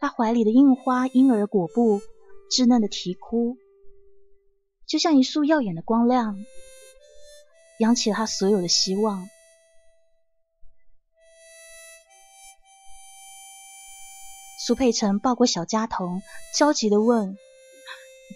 [0.00, 2.00] 他怀里的印花婴儿裹布，
[2.50, 3.58] 稚嫩的啼哭，
[4.86, 6.34] 就像一束耀眼的光亮，
[7.78, 9.28] 扬起了他所有的希望。
[14.64, 16.22] 苏佩成抱过小家童，
[16.54, 17.36] 焦急的问：“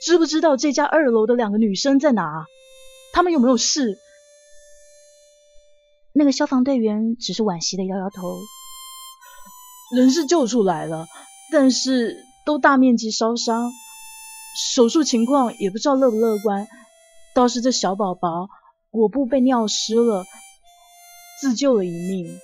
[0.03, 2.47] 知不知道这家二楼的两个女生在哪？
[3.13, 3.97] 他们有没有事？”
[6.13, 8.41] 那个消防队员只是惋惜的摇摇头
[9.95, 11.07] ：“人是救出来了，
[11.53, 13.71] 但是都大面积烧伤，
[14.75, 16.67] 手术情况也不知道乐不乐观。
[17.37, 18.49] 倒是这小宝宝
[18.91, 20.25] 果布被尿湿了，
[21.41, 22.41] 自救了一命。”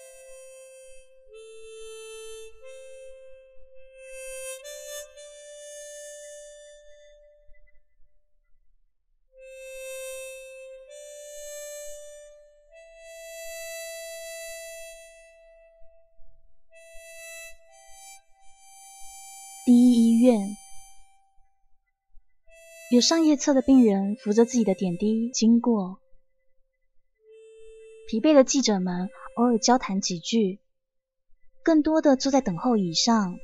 [22.93, 25.99] 有上夜侧的病人扶着自己的点滴经过，
[28.07, 30.61] 疲惫的记者们偶尔交谈几句，
[31.62, 33.38] 更多的坐在等候椅上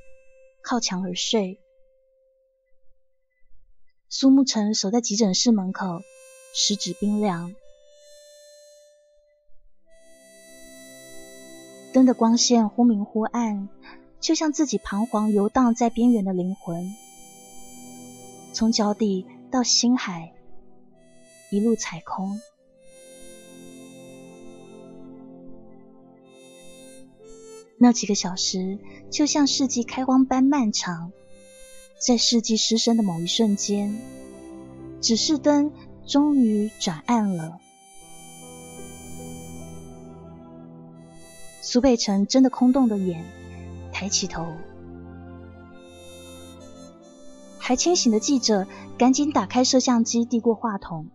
[0.63, 1.59] 靠墙而睡。
[4.11, 6.03] 苏沐橙守在急诊室门口，
[6.55, 7.55] 十指冰凉，
[11.95, 13.71] 灯的光线忽明忽暗，
[14.21, 16.95] 就像自己彷徨游荡在边缘的灵魂，
[18.53, 19.25] 从脚底。
[19.51, 20.35] 到星海，
[21.51, 22.41] 一路踩空。
[27.79, 28.79] 那几个小时
[29.11, 31.13] 就像世纪开荒般漫长，
[31.99, 33.97] 在世纪失声的某一瞬间，
[35.01, 35.73] 指示灯
[36.07, 37.61] 终于转暗了。
[41.63, 43.25] 苏北辰睁得空洞的眼，
[43.93, 44.57] 抬起头，
[47.69, 48.67] 还清醒的记者
[48.97, 51.11] 赶紧打开摄像机，递过话筒。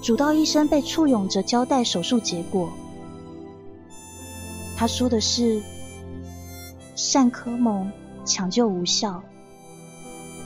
[0.00, 2.72] 主刀医生被簇拥着交代手术结果。
[4.76, 5.60] 他说的是：
[7.12, 7.90] 单科蒙
[8.24, 9.24] 抢救无效，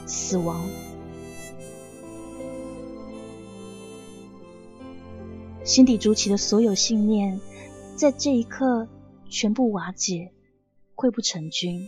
[0.07, 0.67] 死亡。
[5.63, 7.39] 心底筑起的所有信念，
[7.95, 8.87] 在这一刻
[9.29, 10.31] 全部瓦解，
[10.95, 11.87] 溃不成军。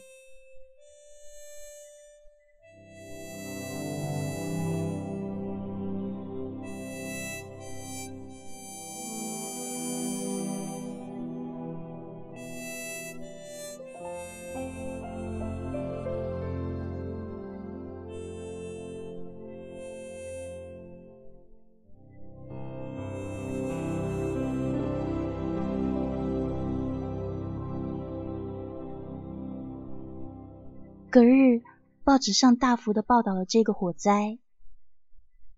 [32.15, 34.39] 报纸上大幅的报道了这个火灾。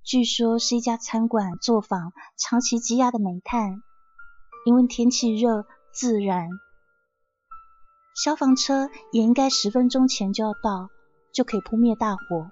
[0.01, 3.83] 据说是一家餐馆作坊长期积压的煤炭，
[4.65, 6.49] 因为天气热自燃。
[8.15, 10.89] 消防车也应该十分钟前就要到，
[11.31, 12.49] 就可以扑灭大火。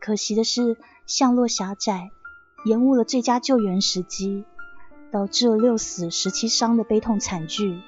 [0.00, 2.08] 可惜的是，巷落狭窄，
[2.64, 4.46] 延误了最佳救援时机，
[5.12, 7.82] 导致了六死十七伤的悲痛惨剧。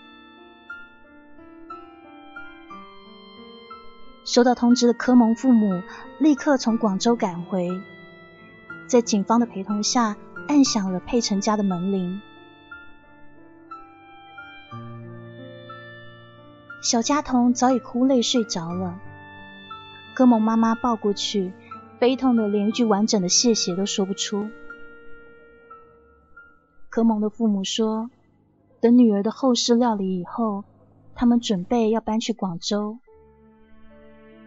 [4.27, 5.83] 收到通知的柯蒙父母
[6.19, 7.71] 立刻从广州赶回，
[8.89, 10.17] 在警方的陪同下，
[10.49, 12.21] 按响了佩岑家的门铃。
[16.83, 19.01] 小佳彤早已哭累睡着了，
[20.17, 21.53] 柯蒙妈妈抱过去，
[22.01, 24.51] 悲痛的连一句完整的谢谢都说不出。
[26.91, 28.11] 柯蒙的父母说，
[28.81, 30.65] 等女儿的后事料理以后，
[31.15, 32.99] 他们准备要搬去广州。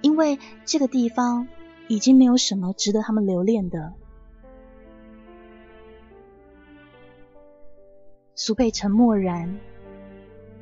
[0.02, 1.48] 因为这个地方
[1.88, 3.94] 已经没有什么值得他们留恋的。
[8.36, 9.60] 苏佩沉默然，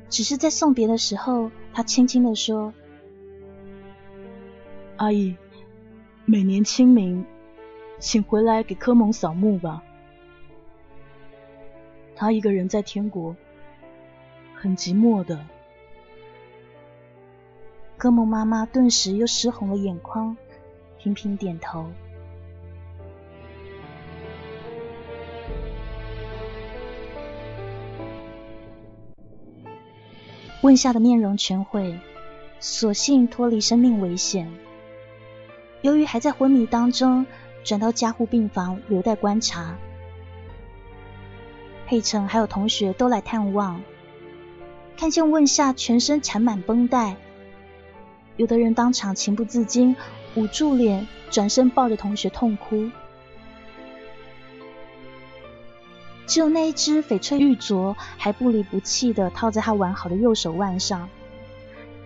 [0.08, 2.74] 只是在送别的时候，他轻轻的说
[4.98, 5.36] ：“阿姨，
[6.24, 7.24] 每年清明，
[8.00, 9.84] 请回来给科蒙扫墓吧。
[12.16, 13.36] 他一个人在天国，
[14.56, 15.46] 很寂寞的。”
[17.98, 20.36] 科蒙妈妈顿时又湿红了眼眶，
[20.98, 21.84] 频频点头。
[30.62, 31.98] 问夏的面容全毁，
[32.60, 34.48] 所幸脱离生命危险。
[35.82, 37.26] 由于还在昏迷当中，
[37.64, 39.76] 转到加护病房留待观察。
[41.88, 43.82] 佩岑还有同学都来探望，
[44.96, 47.16] 看见问夏全身缠满绷带。
[48.38, 49.96] 有的人当场情不自禁，
[50.36, 52.90] 捂住脸，转身抱着同学痛哭。
[56.26, 61.08] 只有那一只翡翠玉镯还不离不弃的套在他完好的右手腕上，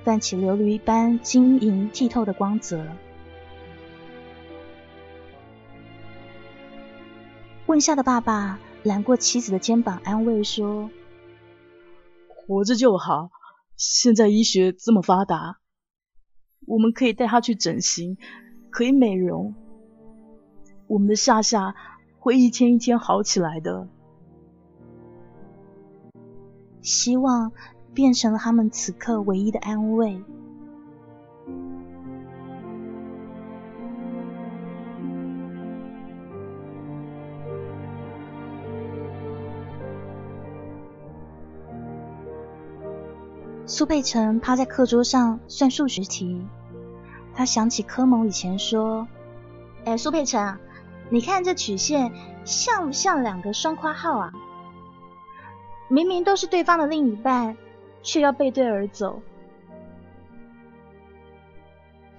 [0.04, 2.86] 泛起琉璃一般晶莹剔透的光泽。
[7.66, 10.88] 问夏的爸爸揽过妻子的肩膀，安慰说
[12.26, 13.30] ：“活着就好，
[13.76, 15.58] 现在医学这么发达。”
[16.66, 18.16] 我们可以带他去整形，
[18.70, 19.54] 可以美容。
[20.86, 21.74] 我们的夏夏
[22.18, 23.88] 会一天一天好起来的。
[26.80, 27.52] 希望
[27.94, 30.22] 变成了他们此刻唯一的安慰。
[43.74, 46.44] 苏佩岑趴在课桌上算数学题，
[47.34, 49.08] 他想起科蒙以前说
[49.86, 50.58] ：“哎，苏佩岑，
[51.08, 52.12] 你看这曲线
[52.44, 54.30] 像不像两个双括号啊？
[55.88, 57.56] 明明都是对方的另一半，
[58.02, 59.22] 却要背对而走。”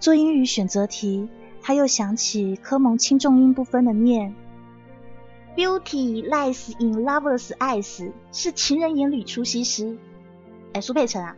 [0.01, 1.29] 做英语选择题，
[1.61, 4.33] 他又想起科蒙轻重音不分的念
[5.55, 9.99] ：“Beauty lies in lovers' eyes，是情人眼里出西施。”
[10.73, 11.35] 哎，苏佩岑啊。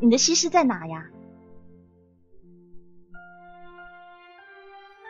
[0.00, 1.06] 你的西施在哪呀？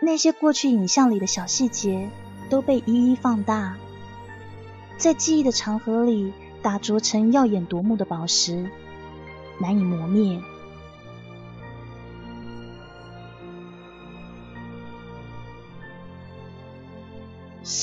[0.01, 2.09] 那些过去影像里的小细节，
[2.49, 3.76] 都被一一放大，
[4.97, 6.32] 在记忆的长河里
[6.62, 8.70] 打琢成耀眼夺目的宝石，
[9.61, 10.41] 难以磨灭。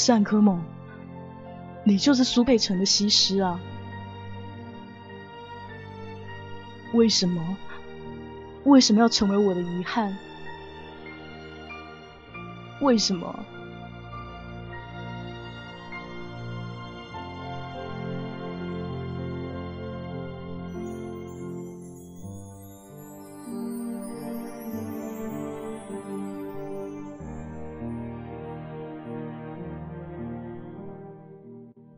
[0.08, 0.64] 单柯梦，
[1.84, 3.60] 你就是苏北城的西施啊？
[6.96, 7.58] 为什么？
[8.64, 10.18] 为什么要成为我的遗憾？
[12.80, 13.38] 为什么？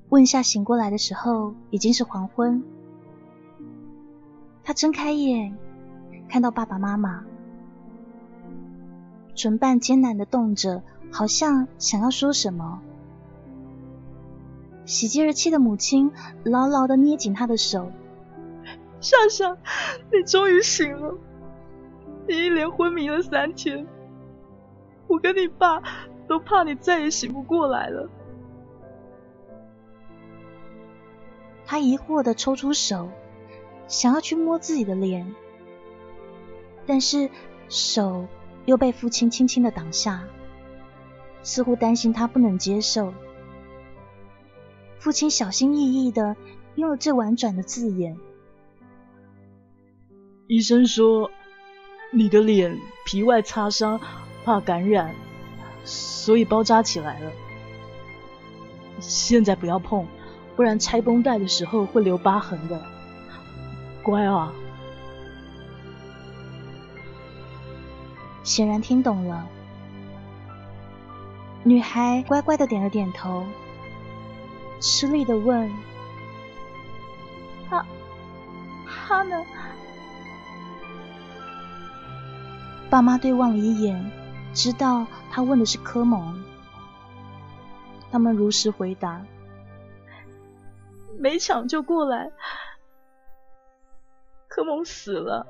[0.10, 2.64] 问下醒过来的时候已经是黄昏，
[4.68, 5.56] 他睁开眼，
[6.28, 7.24] 看到爸爸妈妈，
[9.34, 12.82] 唇瓣艰难的动着，好像想要说什么。
[14.84, 16.12] 喜极而泣的母亲
[16.44, 17.94] 牢牢的捏紧他的手
[19.00, 19.56] ：“夏夏，
[20.12, 21.16] 你终于醒了！
[22.28, 23.88] 你一连昏迷了三天，
[25.08, 25.82] 我跟你爸
[26.28, 28.10] 都怕你再也醒不过来了。”
[31.66, 33.08] 他疑惑的抽出手，
[33.88, 35.34] 想要去摸自己的脸，
[36.86, 37.30] 但是
[37.70, 38.28] 手
[38.66, 40.24] 又被父亲轻轻的挡下，
[41.42, 43.14] 似乎担心他不能接受。
[45.00, 46.36] 父亲小心翼翼的
[46.76, 48.18] 用了最婉转的字眼
[50.48, 51.32] ：“医生说
[52.12, 54.00] 你的脸皮外擦伤，
[54.44, 55.16] 怕感染，
[55.86, 57.32] 所以包扎起来了。
[59.00, 60.06] 现在不要碰。”
[60.58, 62.82] 不然拆绷带的时候会留疤痕的，
[64.08, 64.54] 乖啊！
[68.42, 69.46] 显然听懂了，
[71.64, 73.46] 女孩乖乖的点了点头，
[74.80, 75.70] 吃力的问
[77.70, 77.86] ：“他，
[78.88, 79.44] 他呢？”
[82.90, 84.10] 爸妈对望了一眼，
[84.54, 86.42] 知道他问的是柯蒙，
[88.10, 89.22] 他们如实回答。
[91.20, 92.32] 没抢救过来，
[94.58, 95.46] 科蒙死了，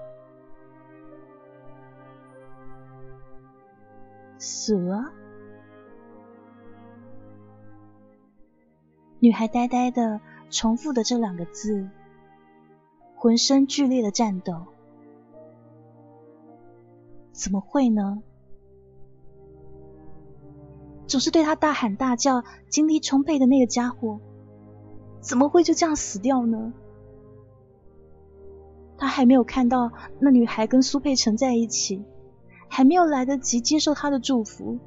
[4.38, 5.14] 死了。
[9.20, 11.90] 女孩呆呆的重复的这两个字，
[13.16, 14.66] 浑身剧烈的颤抖。
[17.32, 18.22] 怎么会呢？
[21.08, 24.20] 总是对他大喊大叫、精力充沛的那个家伙。
[25.22, 26.74] 怎么会就这样死掉呢？
[28.98, 32.04] 他还没有看到那女孩跟苏佩成在一起，
[32.68, 34.80] 还没有来得及接受他的祝福。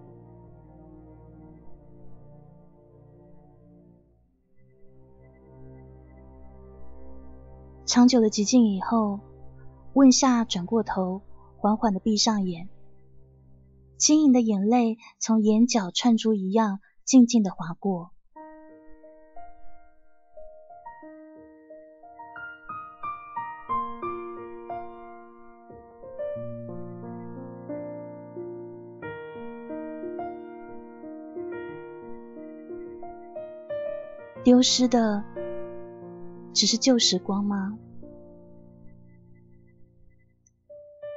[7.87, 9.19] 长久的寂静以后，
[9.95, 11.23] 问夏转过头，
[11.57, 12.69] 缓缓的闭上眼，
[13.97, 18.13] 晶莹的眼泪从眼角串珠一样，静静的划过。
[34.61, 35.25] 丢失的
[36.53, 37.79] 只是旧时光吗？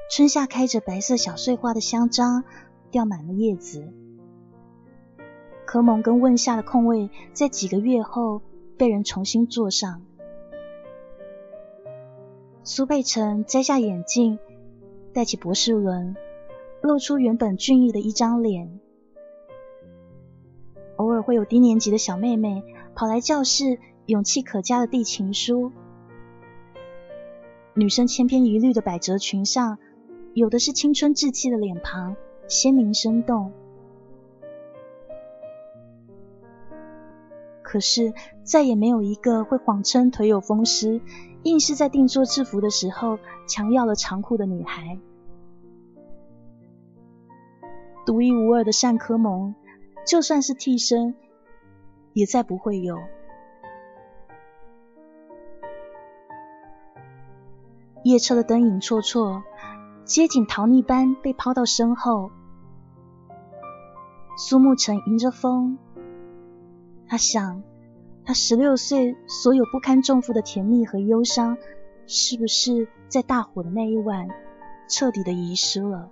[0.10, 2.46] 春夏开着白色小碎花的香樟，
[2.90, 3.92] 掉满了叶子。
[5.66, 8.42] 柯蒙跟问夏的空位，在几个月后
[8.78, 10.06] 被人重新坐上。
[12.64, 14.40] 苏贝城摘下眼镜，
[15.12, 16.16] 戴起博士轮，
[16.82, 18.80] 露出原本俊逸的一张脸。
[20.96, 22.64] 偶尔会有低年级的小妹妹。
[22.96, 25.72] 跑来教室，勇气可嘉的递情书。
[27.74, 29.80] 女生千篇一律的百褶裙上，
[30.34, 32.16] 有的是青春稚气的脸庞，
[32.48, 33.52] 鲜明生动。
[37.64, 38.14] 可是
[38.44, 41.02] 再也没有一个会谎称腿有风湿，
[41.42, 43.18] 硬是在定做制服的时候
[43.48, 45.00] 强要了长裤的女孩。
[48.06, 49.56] 独一无二的善科蒙，
[50.06, 51.16] 就算是替身。
[52.14, 52.98] 也再不会有。
[58.04, 59.42] 夜车的灯影绰绰，
[60.04, 62.32] 街景逃匿般被抛到身后。
[64.36, 65.78] 苏沐橙迎着风，
[67.08, 67.64] 他想，
[68.26, 71.58] 他十六岁所有不堪重负的甜蜜和忧伤，
[72.08, 74.28] 是不是在大火的那一晚
[74.90, 76.12] 彻底的遗失了？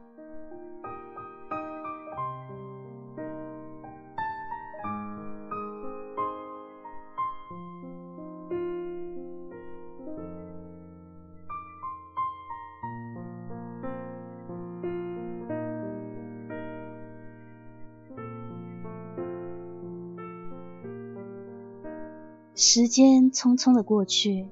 [22.64, 24.48] 时间匆匆的过去，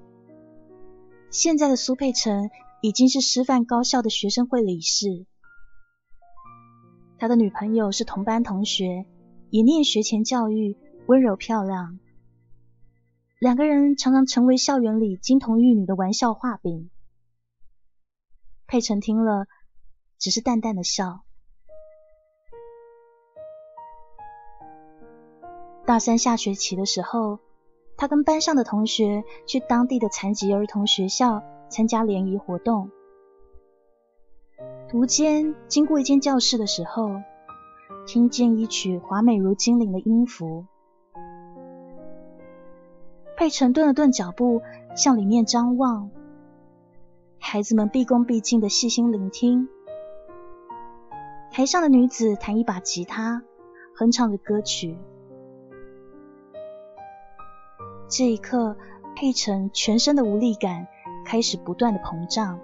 [1.29, 2.49] 现在的苏佩成
[2.81, 5.27] 已经是师范高校的学生会理事，
[7.19, 9.05] 他的女朋友是同班同学，
[9.51, 11.99] 也念学前教育，温柔漂亮，
[13.39, 16.89] 两个人常常成为校园里金童玉女的玩笑话柄。
[18.65, 19.45] 佩成听了，
[20.17, 21.21] 只是淡淡的笑。
[25.85, 27.37] 大三下学期的时候。
[27.99, 32.91] 他跟班上的同学去当地的残疾儿童学校参加联谊活动，
[34.87, 37.11] 途间经过一间教室的时候，
[38.07, 40.65] 听见一曲华美如精灵的音符。
[43.35, 44.61] 佩晨顿了顿脚步，
[44.95, 46.09] 向里面张望。
[47.37, 49.67] 孩子们毕恭毕敬的细心聆听，
[51.51, 53.43] 台上的女子弹一把吉他，
[53.93, 54.97] 哼唱着歌曲。
[58.09, 58.75] 这一刻，
[59.15, 60.87] 佩晨全身的无力感
[61.23, 62.59] 开始不断的膨胀。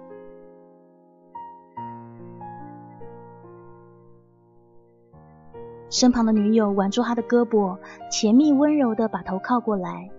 [5.88, 7.78] 身旁的女友挽住他的胳膊，
[8.10, 10.10] 甜蜜温柔的把头靠过来。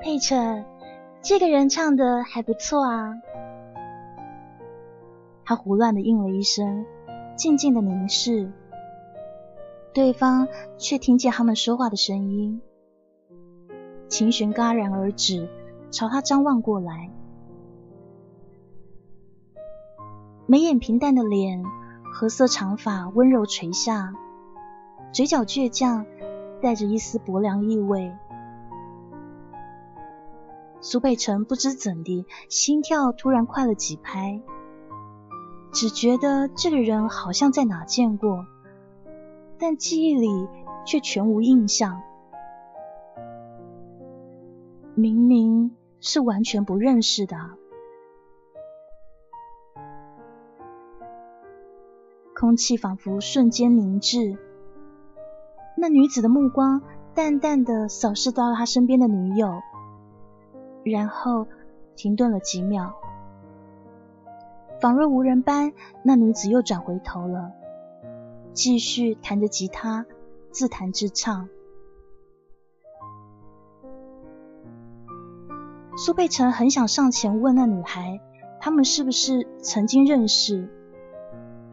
[0.00, 0.64] 佩晨，
[1.22, 3.14] 这个人唱的还不错啊。
[5.44, 6.84] 他胡乱的应了一声，
[7.36, 8.50] 静静的凝视，
[9.94, 12.60] 对方却听见他们说话的声音。
[14.10, 15.48] 琴弦戛然而止，
[15.92, 17.10] 朝他张望过来。
[20.46, 21.64] 眉眼平淡的脸，
[22.12, 24.12] 褐色长发温柔垂下，
[25.12, 26.04] 嘴角倔强，
[26.60, 28.12] 带着一丝薄凉意味。
[30.80, 34.42] 苏北辰不知怎的，心跳突然快了几拍，
[35.70, 38.44] 只觉得这个人好像在哪见过，
[39.56, 40.48] 但记忆里
[40.84, 42.02] 却全无印象。
[45.00, 47.34] 明明是完全不认识的，
[52.34, 54.36] 空气仿佛瞬间凝滞。
[55.74, 56.82] 那女子的目光
[57.14, 59.62] 淡淡的扫视到了他身边的女友，
[60.84, 61.46] 然后
[61.96, 62.92] 停顿了几秒，
[64.82, 65.72] 仿若无人般，
[66.02, 67.52] 那女子又转回头了，
[68.52, 70.04] 继续弹着吉他，
[70.50, 71.48] 自弹自唱。
[76.02, 78.22] 苏佩成很想上前问那女孩，
[78.58, 80.66] 他们是不是曾经认识，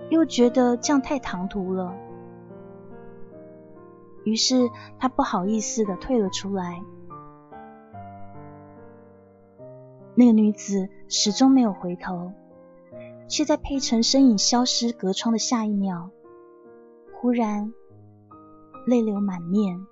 [0.09, 1.95] 又觉得这样太唐突了，
[4.25, 4.69] 于是
[4.99, 6.84] 他不好意思的退了出来。
[10.13, 12.34] 那个女子始终没有回头，
[13.30, 16.09] 却在佩成身影消失隔窗的下一秒，
[17.13, 17.73] 忽然
[18.86, 19.88] 泪流满面。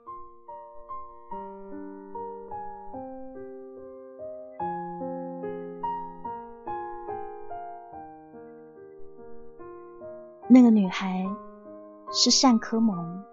[10.55, 11.25] 那个女孩
[12.13, 13.25] 是单科蒙，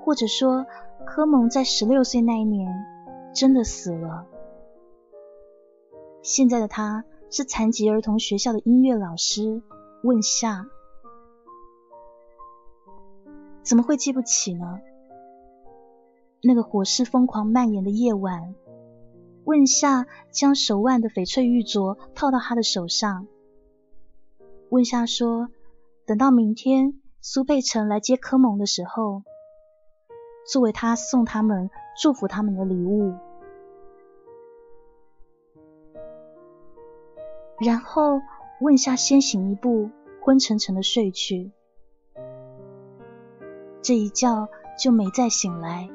[0.00, 0.64] 或者说
[1.04, 2.72] 科蒙在十六岁那一年
[3.34, 4.24] 真的死了。
[6.22, 9.60] 现在的她是残疾儿童学校的音乐老师。
[10.02, 10.66] 问夏，
[13.62, 14.78] 怎么会记不起呢？
[16.42, 18.54] 那个火势疯狂蔓延的夜晚，
[19.44, 23.26] 问夏将手腕的翡翠玉镯套到他的手上。
[24.70, 25.48] 问夏说
[26.04, 29.22] ：“等到明天苏佩成来接柯蒙的时候，
[30.46, 33.14] 作为他送他们、祝福他们的礼物。”
[37.64, 38.20] 然后
[38.60, 39.88] 问夏先行一步，
[40.20, 41.50] 昏沉沉的睡去。
[43.80, 45.88] 这一觉就没再醒来。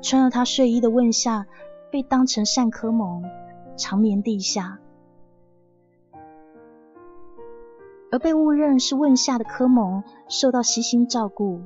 [0.00, 1.46] 穿了他睡衣的问夏
[1.90, 3.24] 被当成善柯蒙，
[3.76, 4.78] 长眠地下。
[8.14, 11.62] 而被误认是问夏的柯蒙受到悉心照顾，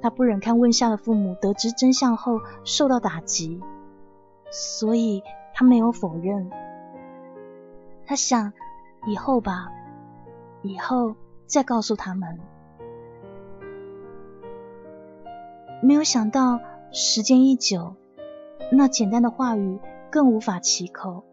[0.00, 3.60] 他不忍看问夏的父母得知真相后受到打击，
[4.48, 5.24] 所以
[5.54, 6.52] 他没有否认。
[8.06, 8.52] 他想
[9.08, 9.72] 以后吧，
[10.62, 11.16] 以后
[11.46, 12.38] 再告诉他们。
[15.82, 16.60] 没有想到
[16.92, 17.96] 时间一久，
[18.70, 19.80] 那简单的话语
[20.12, 21.24] 更无法启口。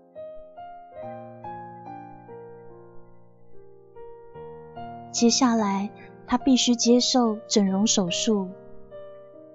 [5.16, 5.92] 接下来，
[6.28, 8.50] 他必须接受整容手术，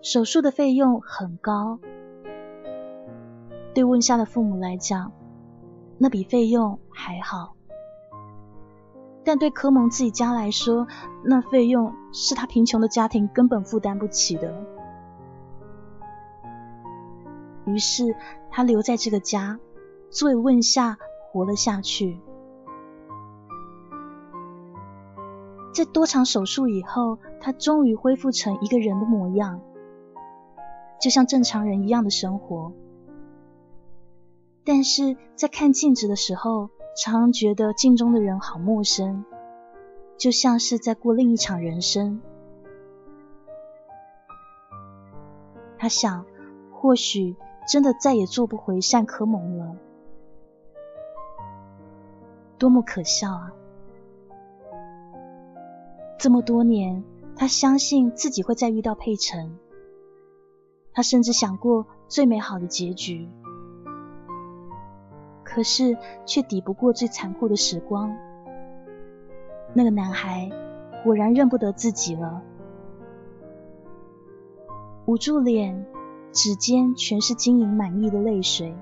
[0.01, 1.79] 手术的费用很高。
[3.75, 5.13] 对问夏的父母来讲，
[5.99, 7.57] 那笔费用还好。
[9.23, 10.87] 但对科蒙自己家来说，
[11.23, 14.65] 那费用是他贫穷的家庭根本负担不起的。
[17.67, 18.17] 于是
[18.51, 19.61] 他留在这个家，
[20.09, 20.97] 作为问下
[21.31, 22.19] 活了下去。
[25.73, 29.61] 在多场手术以后，他终于恢复成一个人的模样，
[31.01, 32.73] 就像正常人一样的生活。
[34.65, 39.25] 但是在看镜子的时候，常常觉得镜中的人好陌生，
[40.19, 42.21] 就像是在过另一场人生。
[45.79, 46.27] 他想，
[46.73, 49.77] 或许真的再也做不回善科蒙了，
[52.59, 53.53] 多么可笑啊！
[56.21, 57.03] 这么多年，
[57.35, 59.59] 他相信自己会再遇到佩晨，
[60.93, 63.27] 他甚至想过最美好的结局。
[65.43, 65.97] 可是
[66.27, 68.15] 却抵不过最残酷的时光。
[69.73, 70.51] 那个男孩
[71.03, 72.43] 果然认不得自己了，
[75.07, 75.87] 捂住脸，
[76.33, 78.77] 指尖全是晶莹满溢的泪水。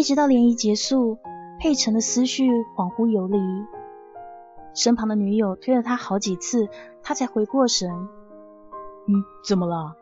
[0.00, 1.18] 一直到联谊结束。
[1.58, 3.38] 佩晨的思绪恍惚游离，
[4.72, 6.70] 身旁的女友推了他好几次，
[7.02, 8.08] 他才回过神。
[9.06, 9.98] 嗯，怎么了？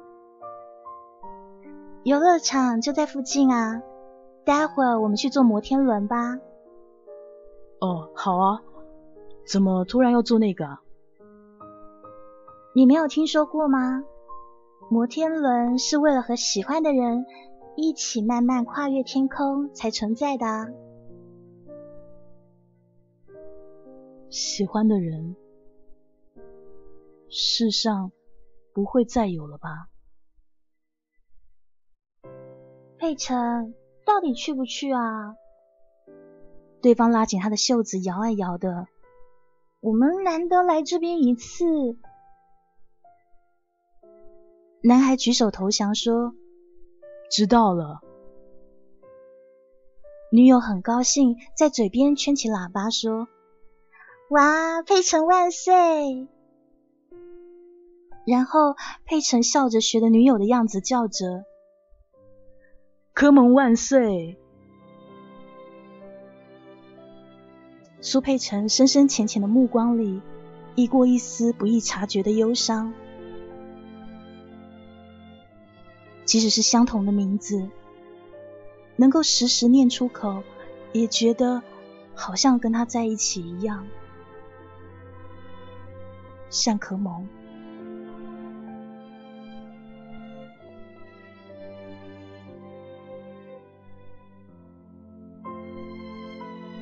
[2.05, 3.83] 游乐场就在附近啊，
[4.45, 6.39] 待会儿我们去坐摩天轮吧。
[7.81, 8.63] 哦，好啊。
[9.45, 10.81] 怎么突然要坐那个啊？
[12.73, 14.05] 你没有听说过吗？
[14.89, 17.27] 摩天轮是为了和喜欢的人
[17.81, 20.75] 一起慢慢跨越天空才存在的。
[24.29, 25.37] 喜欢的人，
[27.29, 28.11] 世上
[28.75, 29.89] 不会再有了吧？
[32.99, 33.73] 佩晨，
[34.05, 35.37] 到底去不去啊？
[36.83, 38.89] 对方拉紧他的袖子，摇啊摇的。
[39.79, 41.65] 我们难得来这边一次。
[44.83, 46.35] 男孩举手投降说
[47.31, 48.01] ：“知道了。”
[50.31, 53.27] 女友很高兴，在嘴边圈起喇叭说。
[54.31, 56.29] 哇，佩晨万岁！
[58.27, 58.77] 然后
[59.07, 61.47] 佩晨笑着学着女友的样子叫着
[63.15, 64.37] ：“科蒙万岁！”
[68.03, 70.21] 苏佩城深深浅浅的目光里，
[70.75, 72.93] 溢过一丝不易察觉的忧伤。
[76.29, 77.71] 即使是相同的名字，
[78.97, 80.43] 能够时时念出口，
[80.93, 81.63] 也觉得
[82.15, 83.87] 好像跟他在一起一样。
[86.51, 87.27] 善可萌，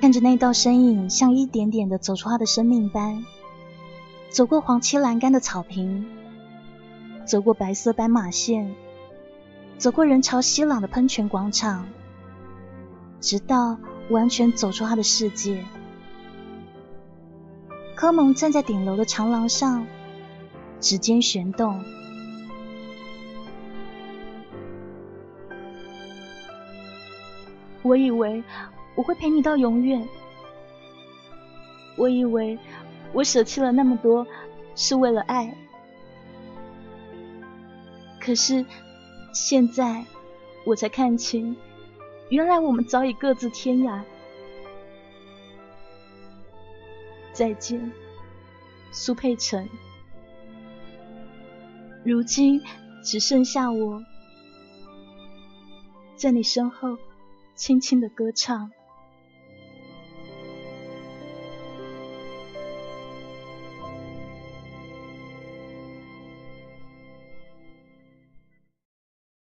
[0.01, 3.25] 看着那道身影，像一点点的走出他的生命般，
[4.29, 6.05] 走过黄漆栏杆的草坪，
[7.25, 8.75] 走过白色斑马线，
[9.79, 11.87] 走过人潮熙攘的喷泉广场，
[13.21, 15.63] 直到完全走出他的世界。
[17.95, 19.87] 科蒙站在顶楼的长廊上，
[20.81, 21.85] 指尖旋动。
[27.83, 28.43] 我以为
[28.97, 30.09] 我会陪你到永远，
[31.97, 32.59] 我以为
[33.13, 34.27] 我舍弃了那么多
[34.75, 35.57] 是为了爱，
[38.21, 38.67] 可是
[39.39, 40.03] 现在
[40.65, 41.55] 我才看清，
[42.31, 44.03] 原来我们早已各自天涯。
[47.35, 47.93] 再见，
[48.93, 49.69] 苏佩岑。
[52.03, 52.63] 如今
[53.05, 54.03] 只剩下我，
[56.17, 56.97] 在你身后
[57.55, 58.73] 轻轻的歌唱。